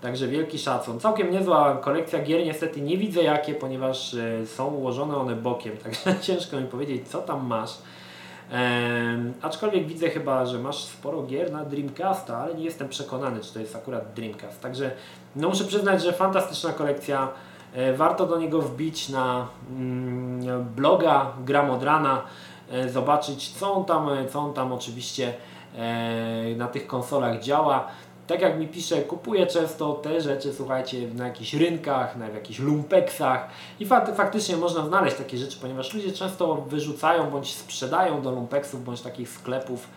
także 0.03 0.29
wielki 0.29 0.59
szacun. 0.59 1.01
Całkiem 1.01 1.31
niezła 1.31 1.77
kolekcja 1.77 2.23
gier, 2.23 2.45
niestety 2.45 2.81
nie 2.81 2.99
widzę 2.99 3.23
jakie, 3.23 3.55
ponieważ 3.55 4.15
e, 4.15 4.47
są 4.47 4.67
ułożone 4.67 5.17
one 5.17 5.37
bokiem, 5.37 5.77
także 5.85 6.21
ciężko 6.21 6.61
mi 6.61 6.67
powiedzieć 6.67 7.09
co 7.09 7.23
tam 7.23 7.47
masz. 7.47 7.79
Ehm, 8.53 9.33
aczkolwiek 9.43 9.87
widzę 9.87 10.11
chyba, 10.11 10.47
że 10.47 10.59
masz 10.59 10.85
sporo 10.85 11.23
gier 11.23 11.53
na 11.53 11.65
Dreamcasta, 11.65 12.39
ale 12.39 12.55
nie 12.55 12.65
jestem 12.65 12.89
przekonany, 12.89 13.41
czy 13.41 13.53
to 13.53 13.61
jest 13.61 13.77
akurat 13.77 14.15
Dreamcast. 14.15 14.61
Także 14.61 14.91
no 15.37 15.49
muszę 15.49 15.65
przyznać, 15.65 16.03
że 16.03 16.13
fantastyczna 16.13 16.73
kolekcja. 16.73 17.29
E, 17.75 17.93
warto 17.93 18.27
do 18.27 18.39
niego 18.39 18.63
wbić 18.63 19.09
na 19.09 19.47
mm, 19.71 20.65
bloga 20.77 21.33
Gram 21.45 21.71
od 21.71 21.83
rana, 21.83 22.23
e, 22.71 22.89
zobaczyć 22.89 23.53
co 23.53 23.73
on 23.73 23.85
tam, 23.85 24.11
co 24.33 24.41
on 24.41 24.53
tam 24.53 24.73
oczywiście 24.73 25.35
e, 25.77 26.57
na 26.57 26.69
tych 26.69 26.87
konsolach 26.87 27.41
działa 27.41 27.89
tak 28.27 28.41
jak 28.41 28.59
mi 28.59 28.69
pisze, 28.69 29.03
kupuję 29.03 29.47
często 29.47 29.93
te 29.93 30.21
rzeczy, 30.21 30.53
słuchajcie, 30.55 31.09
na 31.15 31.27
jakichś 31.27 31.55
rynkach, 31.55 32.17
na 32.17 32.29
jakichś 32.29 32.59
lumpeksach 32.59 33.49
i 33.81 33.87
faktycznie 33.87 34.57
można 34.57 34.87
znaleźć 34.87 35.17
takie 35.17 35.39
rzeczy, 35.39 35.59
ponieważ 35.61 35.95
ludzie 35.95 36.13
często 36.13 36.55
wyrzucają 36.55 37.31
bądź 37.31 37.55
sprzedają 37.55 38.23
do 38.23 38.31
lumpeksów 38.31 38.85
bądź 38.85 39.01
takich 39.01 39.29
sklepów 39.29 39.89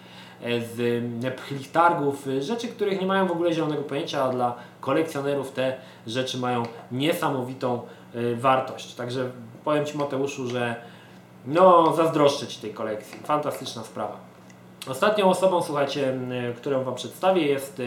e, 0.42 0.62
z 0.62 0.80
e, 1.26 1.32
pchlich 1.32 1.72
targów 1.72 2.28
e, 2.28 2.42
rzeczy, 2.42 2.68
których 2.68 3.02
nie 3.02 3.08
mają 3.08 3.28
w 3.28 3.32
ogóle 3.32 3.54
zielonego 3.54 3.84
pojęcia, 3.84 4.24
a 4.24 4.30
dla 4.30 4.56
kolekcjonerów 4.82 5.52
te 5.52 5.78
rzeczy 6.08 6.38
mają 6.38 6.64
niesamowitą 6.92 7.82
wartość. 8.36 8.94
Także 8.94 9.32
powiem 9.64 9.86
Ci 9.86 9.98
Mateuszu, 9.98 10.48
że 10.48 10.76
no 11.46 11.94
zazdroszczę 11.94 12.48
Ci 12.48 12.62
tej 12.62 12.74
kolekcji. 12.74 13.20
Fantastyczna 13.24 13.84
sprawa. 13.84 14.35
Ostatnią 14.88 15.30
osobą, 15.30 15.62
słuchajcie, 15.62 16.20
którą 16.58 16.84
Wam 16.84 16.96
przedstawię 16.96 17.42
jest 17.42 17.82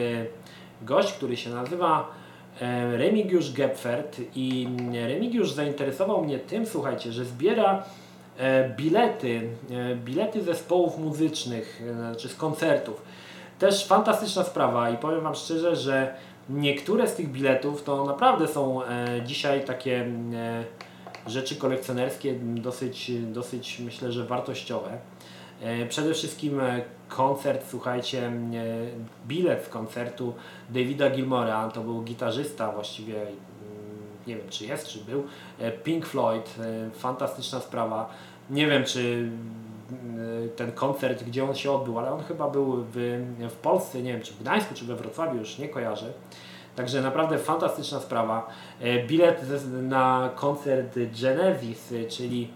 gość, 0.82 1.12
który 1.12 1.36
się 1.36 1.50
nazywa 1.50 2.08
Remigiusz 2.96 3.52
Gepfert 3.52 4.20
i 4.34 4.68
Remigiusz 4.92 5.52
zainteresował 5.52 6.24
mnie 6.24 6.38
tym, 6.38 6.66
słuchajcie, 6.66 7.12
że 7.12 7.24
zbiera 7.24 7.82
e, 8.38 8.68
bilety, 8.68 9.48
e, 9.70 9.96
bilety 9.96 10.42
zespołów 10.42 10.98
muzycznych, 10.98 11.82
e, 11.90 11.94
znaczy 11.94 12.28
z 12.28 12.34
koncertów. 12.34 13.02
Też 13.58 13.86
fantastyczna 13.86 14.44
sprawa 14.44 14.90
i 14.90 14.96
powiem 14.96 15.20
Wam 15.20 15.34
szczerze, 15.34 15.76
że 15.76 16.14
niektóre 16.48 17.08
z 17.08 17.14
tych 17.14 17.32
biletów 17.32 17.82
to 17.82 18.04
naprawdę 18.04 18.48
są 18.48 18.80
dzisiaj 19.24 19.64
takie 19.64 20.06
rzeczy 21.26 21.56
kolekcjonerskie 21.56 22.34
dosyć, 22.40 23.12
dosyć 23.32 23.78
myślę, 23.78 24.12
że 24.12 24.24
wartościowe. 24.24 24.98
E, 25.62 25.86
przede 25.86 26.14
wszystkim 26.14 26.60
e, 26.60 26.80
koncert, 27.08 27.64
słuchajcie, 27.70 28.26
e, 28.26 28.32
bilet 29.28 29.64
z 29.64 29.68
koncertu 29.68 30.34
Davida 30.70 31.10
Gilmora, 31.10 31.68
to 31.68 31.80
był 31.80 32.02
gitarzysta 32.02 32.72
właściwie, 32.72 33.20
mm, 33.22 33.32
nie 34.26 34.36
wiem 34.36 34.48
czy 34.50 34.66
jest, 34.66 34.88
czy 34.88 34.98
był, 34.98 35.24
Pink 35.84 36.06
Floyd, 36.06 36.54
fantastyczna 36.92 37.60
sprawa. 37.60 38.10
Nie 38.50 38.66
wiem 38.66 38.84
czy 38.84 39.30
ten 40.56 40.72
koncert, 40.72 41.24
gdzie 41.24 41.44
on 41.44 41.54
się 41.54 41.72
odbył, 41.72 41.98
ale 41.98 42.12
on 42.12 42.22
chyba 42.22 42.50
był 42.50 42.84
w, 42.92 43.24
w 43.50 43.56
Polsce, 43.56 44.02
nie 44.02 44.12
wiem 44.12 44.22
czy 44.22 44.32
w 44.32 44.40
Gdańsku, 44.40 44.74
czy 44.74 44.84
we 44.84 44.96
Wrocławiu, 44.96 45.38
już 45.38 45.58
nie 45.58 45.68
kojarzę. 45.68 46.12
Także 46.76 47.00
naprawdę 47.00 47.38
fantastyczna 47.38 48.00
sprawa. 48.00 48.46
Bilet 49.06 49.44
na 49.82 50.30
koncert 50.34 50.98
Genesis, 51.22 51.94
czyli 52.08 52.48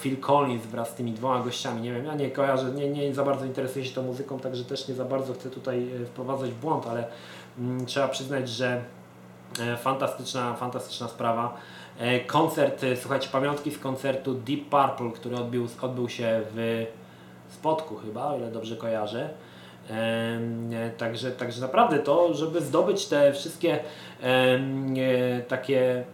Phil 0.00 0.16
Collins 0.20 0.66
wraz 0.66 0.90
z 0.90 0.94
tymi 0.94 1.12
dwoma 1.12 1.44
gościami. 1.44 1.82
Nie 1.82 1.92
wiem, 1.92 2.04
ja 2.04 2.14
nie 2.14 2.30
kojarzę, 2.30 2.70
nie, 2.70 2.88
nie 2.88 3.14
za 3.14 3.24
bardzo 3.24 3.44
interesuję 3.44 3.84
się 3.84 3.94
tą 3.94 4.02
muzyką, 4.02 4.38
także 4.38 4.64
też 4.64 4.88
nie 4.88 4.94
za 4.94 5.04
bardzo 5.04 5.34
chcę 5.34 5.50
tutaj 5.50 5.88
e, 6.02 6.06
wprowadzać 6.06 6.50
w 6.50 6.54
błąd, 6.54 6.86
ale 6.86 7.04
mm, 7.58 7.86
trzeba 7.86 8.08
przyznać, 8.08 8.48
że 8.48 8.82
e, 9.60 9.76
fantastyczna, 9.76 10.54
fantastyczna 10.54 11.08
sprawa. 11.08 11.56
E, 11.98 12.20
koncert, 12.20 12.84
słuchajcie, 13.00 13.28
pamiątki 13.32 13.70
z 13.70 13.78
koncertu 13.78 14.34
Deep 14.34 14.60
Purple, 14.60 15.10
który 15.14 15.36
odbył, 15.36 15.66
odbył 15.80 16.08
się 16.08 16.40
w 16.54 16.86
Spodku 17.48 17.96
chyba, 17.96 18.26
o 18.26 18.36
ile 18.36 18.50
dobrze 18.50 18.76
kojarzę. 18.76 19.30
Także, 20.98 21.30
także 21.30 21.60
naprawdę 21.60 21.98
to, 21.98 22.34
żeby 22.34 22.60
zdobyć 22.60 23.06
te 23.06 23.32
wszystkie 23.32 23.80
takie 25.48 26.04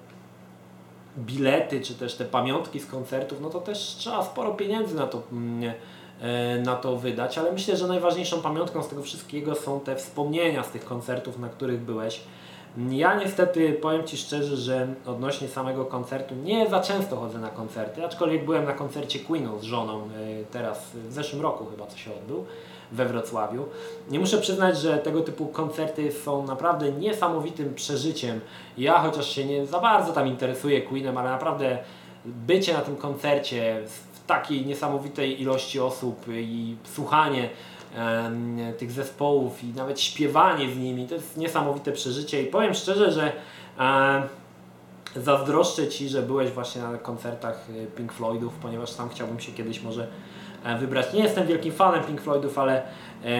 bilety, 1.19 1.81
czy 1.81 1.95
też 1.95 2.15
te 2.15 2.25
pamiątki 2.25 2.81
z 2.81 2.87
koncertów, 2.87 3.41
no 3.41 3.51
to 3.51 3.61
też 3.61 3.79
trzeba 3.79 4.25
sporo 4.25 4.55
pieniędzy 4.55 4.95
na 4.95 5.07
to, 5.07 5.23
mm, 5.33 5.75
e, 6.21 6.59
na 6.59 6.77
to 6.77 6.97
wydać, 6.97 7.39
ale 7.39 7.53
myślę, 7.53 7.77
że 7.77 7.87
najważniejszą 7.87 8.43
pamiątką 8.43 8.83
z 8.83 8.89
tego 8.89 9.03
wszystkiego 9.03 9.55
są 9.55 9.81
te 9.81 9.97
wspomnienia 9.97 10.65
z 10.65 10.71
tych 10.71 10.85
koncertów, 10.85 11.39
na 11.39 11.49
których 11.49 11.81
byłeś. 11.81 12.21
Ja 12.91 13.15
niestety 13.15 13.73
powiem 13.73 14.05
Ci 14.05 14.17
szczerze, 14.17 14.57
że 14.57 14.95
odnośnie 15.07 15.49
samego 15.49 15.85
koncertu 15.85 16.35
nie 16.35 16.71
za 16.71 16.81
często 16.81 17.17
chodzę 17.17 17.39
na 17.39 17.49
koncerty, 17.49 18.05
aczkolwiek 18.05 18.45
byłem 18.45 18.65
na 18.65 18.73
koncercie 18.73 19.19
Queenu 19.19 19.59
z 19.59 19.63
żoną 19.63 20.01
e, 20.01 20.09
teraz 20.53 20.91
w 20.95 21.13
zeszłym 21.13 21.43
roku 21.43 21.67
chyba 21.67 21.87
co 21.87 21.97
się 21.99 22.11
odbył 22.15 22.47
we 22.93 23.07
Wrocławiu. 23.07 23.65
Nie 24.11 24.19
muszę 24.19 24.39
przyznać, 24.39 24.79
że 24.79 24.99
tego 24.99 25.21
typu 25.21 25.47
koncerty 25.47 26.13
są 26.13 26.47
naprawdę 26.47 26.93
niesamowitym 26.93 27.75
przeżyciem. 27.75 28.41
Ja 28.79 28.99
chociaż 28.99 29.31
się 29.35 29.45
nie 29.45 29.67
za 29.67 29.81
bardzo 29.81 30.13
tam 30.13 30.27
interesuję 30.27 30.83
Queenem, 30.83 31.19
ale 31.19 31.31
naprawdę 31.31 31.79
bycie 32.25 32.73
na 32.73 32.81
tym 32.81 32.97
koncercie 32.97 33.83
w 33.87 34.27
takiej 34.27 34.67
niesamowitej 34.67 35.43
ilości 35.43 35.81
osób 35.81 36.25
i 36.29 36.77
słuchanie 36.95 37.51
tych 38.79 38.93
zespołów 38.93 39.65
i 39.65 39.67
nawet 39.67 40.01
śpiewanie 40.01 40.71
z 40.71 40.77
nimi, 40.79 41.07
to 41.07 41.15
jest 41.15 41.37
niesamowite 41.37 41.93
przeżycie 41.93 42.43
i 42.43 42.47
powiem 42.47 42.75
szczerze, 42.75 43.13
że 43.13 43.33
zazdroszczę 45.17 45.89
Ci, 45.89 46.09
że 46.09 46.23
byłeś 46.23 46.51
właśnie 46.51 46.83
na 46.83 46.99
koncertach 46.99 47.67
e, 47.71 47.87
Pink 47.87 48.13
Floydów, 48.13 48.55
ponieważ 48.63 48.91
sam 48.91 49.09
chciałbym 49.09 49.41
się 49.41 49.53
kiedyś 49.53 49.83
może 49.83 50.07
E, 50.07 50.46
wybrać. 50.75 51.13
Nie 51.13 51.23
jestem 51.23 51.47
wielkim 51.47 51.73
fanem 51.73 52.05
Pink 52.05 52.21
Floydów, 52.21 52.59
ale 52.59 52.83
e, 53.25 53.33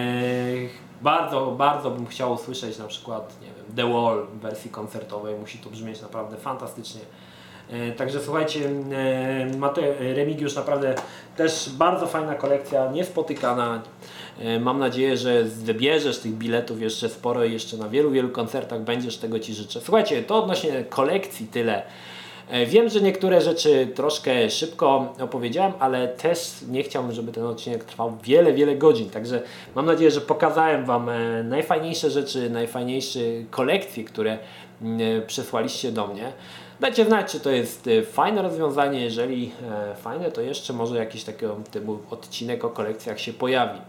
bardzo, 1.01 1.51
bardzo 1.51 1.91
bym 1.91 2.07
chciał 2.07 2.33
usłyszeć 2.33 2.77
na 2.77 2.87
przykład 2.87 3.35
nie 3.41 3.47
wiem, 3.47 3.75
The 3.75 3.93
Wall 3.93 4.25
w 4.33 4.39
wersji 4.39 4.71
koncertowej. 4.71 5.35
Musi 5.35 5.57
to 5.57 5.69
brzmieć 5.69 6.01
naprawdę 6.01 6.37
fantastycznie. 6.37 7.01
E, 7.69 7.91
także 7.91 8.19
słuchajcie, 8.19 8.69
Remigiusz 9.99 10.55
naprawdę 10.55 10.95
też 11.37 11.69
bardzo 11.69 12.07
fajna 12.07 12.35
kolekcja, 12.35 12.91
niespotykana. 12.91 13.81
Mam 14.59 14.79
nadzieję, 14.79 15.17
że 15.17 15.43
wybierzesz 15.43 16.19
tych 16.19 16.31
biletów 16.31 16.81
jeszcze 16.81 17.09
sporo 17.09 17.43
i 17.43 17.53
jeszcze 17.53 17.77
na 17.77 17.89
wielu, 17.89 18.11
wielu 18.11 18.29
koncertach 18.29 18.81
będziesz, 18.81 19.17
tego 19.17 19.39
Ci 19.39 19.53
życzę. 19.53 19.81
Słuchajcie, 19.81 20.23
to 20.23 20.43
odnośnie 20.43 20.83
kolekcji 20.89 21.47
tyle. 21.47 21.83
E, 22.49 22.65
wiem, 22.65 22.89
że 22.89 23.01
niektóre 23.01 23.41
rzeczy 23.41 23.87
troszkę 23.95 24.49
szybko 24.49 25.13
opowiedziałem, 25.19 25.73
ale 25.79 26.07
też 26.07 26.55
nie 26.69 26.83
chciałbym, 26.83 27.11
żeby 27.11 27.31
ten 27.31 27.43
odcinek 27.43 27.83
trwał 27.83 28.17
wiele, 28.23 28.53
wiele 28.53 28.75
godzin. 28.75 29.09
Także 29.09 29.41
mam 29.75 29.85
nadzieję, 29.85 30.11
że 30.11 30.21
pokazałem 30.21 30.85
Wam 30.85 31.09
e, 31.09 31.43
najfajniejsze 31.43 32.09
rzeczy, 32.09 32.49
najfajniejsze 32.49 33.19
kolekcje, 33.49 34.03
które 34.03 34.37
mm, 34.81 35.17
e, 35.17 35.21
przesłaliście 35.21 35.91
do 35.91 36.07
mnie. 36.07 36.31
Dajcie 36.79 37.05
znać, 37.05 37.31
czy 37.31 37.39
to 37.39 37.49
jest 37.49 37.89
fajne 38.11 38.41
rozwiązanie. 38.41 39.01
Jeżeli 39.01 39.51
fajne, 40.01 40.31
to 40.31 40.41
jeszcze 40.41 40.73
może 40.73 40.97
jakiś 40.97 41.23
taki 41.23 41.45
odcinek 42.09 42.65
o 42.65 42.69
kolekcjach 42.69 43.19
się 43.19 43.33
pojawi. 43.33 43.79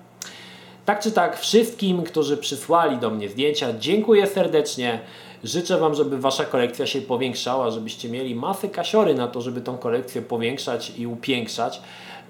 Tak 0.84 1.00
czy 1.00 1.12
tak, 1.12 1.38
wszystkim, 1.38 2.02
którzy 2.02 2.36
przysłali 2.36 2.96
do 2.96 3.10
mnie 3.10 3.28
zdjęcia, 3.28 3.66
dziękuję 3.78 4.26
serdecznie. 4.26 5.00
Życzę 5.44 5.78
Wam, 5.78 5.94
żeby 5.94 6.18
Wasza 6.18 6.44
kolekcja 6.44 6.86
się 6.86 7.00
powiększała, 7.00 7.70
żebyście 7.70 8.08
mieli 8.08 8.34
masę 8.34 8.68
kasiory 8.68 9.14
na 9.14 9.28
to, 9.28 9.40
żeby 9.40 9.60
tą 9.60 9.78
kolekcję 9.78 10.22
powiększać 10.22 10.92
i 10.98 11.06
upiększać. 11.06 11.80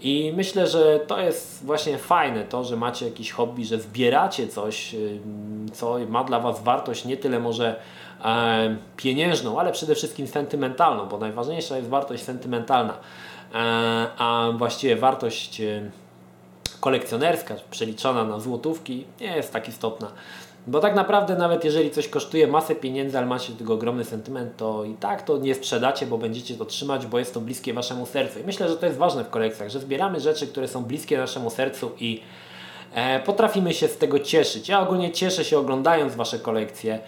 I 0.01 0.33
myślę, 0.37 0.67
że 0.67 1.01
to 1.07 1.21
jest 1.21 1.65
właśnie 1.65 1.99
fajne, 1.99 2.45
to, 2.45 2.65
że 2.65 2.77
macie 2.77 3.07
jakiś 3.07 3.33
hobby, 3.33 3.65
że 3.65 3.81
zbieracie 3.81 4.49
coś, 4.49 4.97
co 5.73 5.99
ma 6.09 6.25
dla 6.25 6.41
Was 6.41 6.63
wartość 6.63 7.05
nie 7.05 7.17
tyle 7.17 7.41
może 7.41 7.81
e, 8.25 8.77
pieniężną, 8.97 9.61
ale 9.61 9.73
przede 9.73 9.95
wszystkim 9.95 10.27
sentymentalną, 10.27 11.07
bo 11.07 11.19
najważniejsza 11.19 11.77
jest 11.77 11.89
wartość 11.89 12.23
sentymentalna, 12.23 12.93
e, 12.93 13.57
a 14.19 14.49
właściwie 14.59 14.97
wartość 14.97 15.63
kolekcjonerska, 16.81 17.55
przeliczona 17.71 18.25
na 18.25 18.41
złotówki, 18.41 19.05
nie 19.21 19.37
jest 19.37 19.53
tak 19.53 19.69
istotna. 19.69 20.13
Bo 20.67 20.81
tak 20.81 20.95
naprawdę 20.95 21.37
nawet 21.37 21.65
jeżeli 21.65 21.91
coś 21.91 22.09
kosztuje 22.09 22.47
masę 22.47 22.75
pieniędzy, 22.75 23.19
ale 23.19 23.27
macie 23.27 23.53
tego 23.53 23.75
ogromny 23.75 24.05
sentyment, 24.05 24.57
to 24.57 24.85
i 24.85 24.95
tak 24.95 25.23
to 25.23 25.39
nie 25.39 25.55
sprzedacie, 25.55 26.07
bo 26.07 26.19
będziecie 26.19 26.55
to 26.55 26.65
trzymać, 26.65 27.07
bo 27.07 27.19
jest 27.19 27.35
to 27.35 27.41
bliskie 27.41 27.75
Waszemu 27.75 28.07
sercu. 28.07 28.39
I 28.39 28.43
myślę, 28.43 28.69
że 28.69 28.77
to 28.77 28.87
jest 28.87 28.99
ważne 28.99 29.25
w 29.25 29.31
kolekcjach, 29.31 29.71
że 29.71 29.81
zbieramy 29.81 30.21
rzeczy, 30.21 30.47
które 30.47 30.69
są 30.69 30.85
bliskie 30.85 31.19
naszemu 31.19 31.51
sercu 31.51 31.91
i 32.01 32.21
e, 32.95 33.21
potrafimy 33.21 33.75
się 33.75 33.89
z 33.89 33.99
tego 33.99 34.19
cieszyć. 34.19 34.69
Ja 34.69 34.81
ogólnie 34.81 35.11
cieszę 35.11 35.45
się 35.45 35.59
oglądając 35.59 36.15
Wasze 36.15 36.39
kolekcje 36.39 36.95
e, 36.95 37.01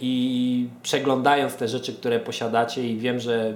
i 0.00 0.68
przeglądając 0.82 1.56
te 1.56 1.68
rzeczy, 1.68 1.92
które 1.94 2.20
posiadacie 2.20 2.88
i 2.88 2.96
wiem, 2.96 3.20
że 3.20 3.54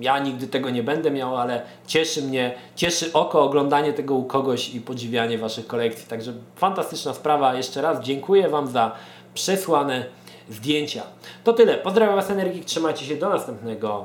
ja 0.00 0.18
nigdy 0.18 0.48
tego 0.48 0.70
nie 0.70 0.82
będę 0.82 1.10
miał, 1.10 1.36
ale 1.36 1.62
cieszy 1.86 2.22
mnie, 2.22 2.54
cieszy 2.76 3.12
oko 3.12 3.42
oglądanie 3.42 3.92
tego 3.92 4.14
u 4.14 4.24
kogoś 4.24 4.74
i 4.74 4.80
podziwianie 4.80 5.38
Waszych 5.38 5.66
kolekcji. 5.66 6.06
Także 6.06 6.32
fantastyczna 6.56 7.14
sprawa. 7.14 7.54
Jeszcze 7.54 7.82
raz 7.82 8.00
dziękuję 8.00 8.48
Wam 8.48 8.66
za 8.66 8.92
przesłane 9.34 10.04
zdjęcia. 10.48 11.02
To 11.44 11.52
tyle. 11.52 11.74
Pozdrawiam 11.74 12.16
Was 12.16 12.30
Energik, 12.30 12.64
trzymajcie 12.64 13.04
się 13.04 13.16
do 13.16 13.28
następnego. 13.28 14.04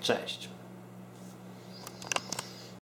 Cześć. 0.00 0.55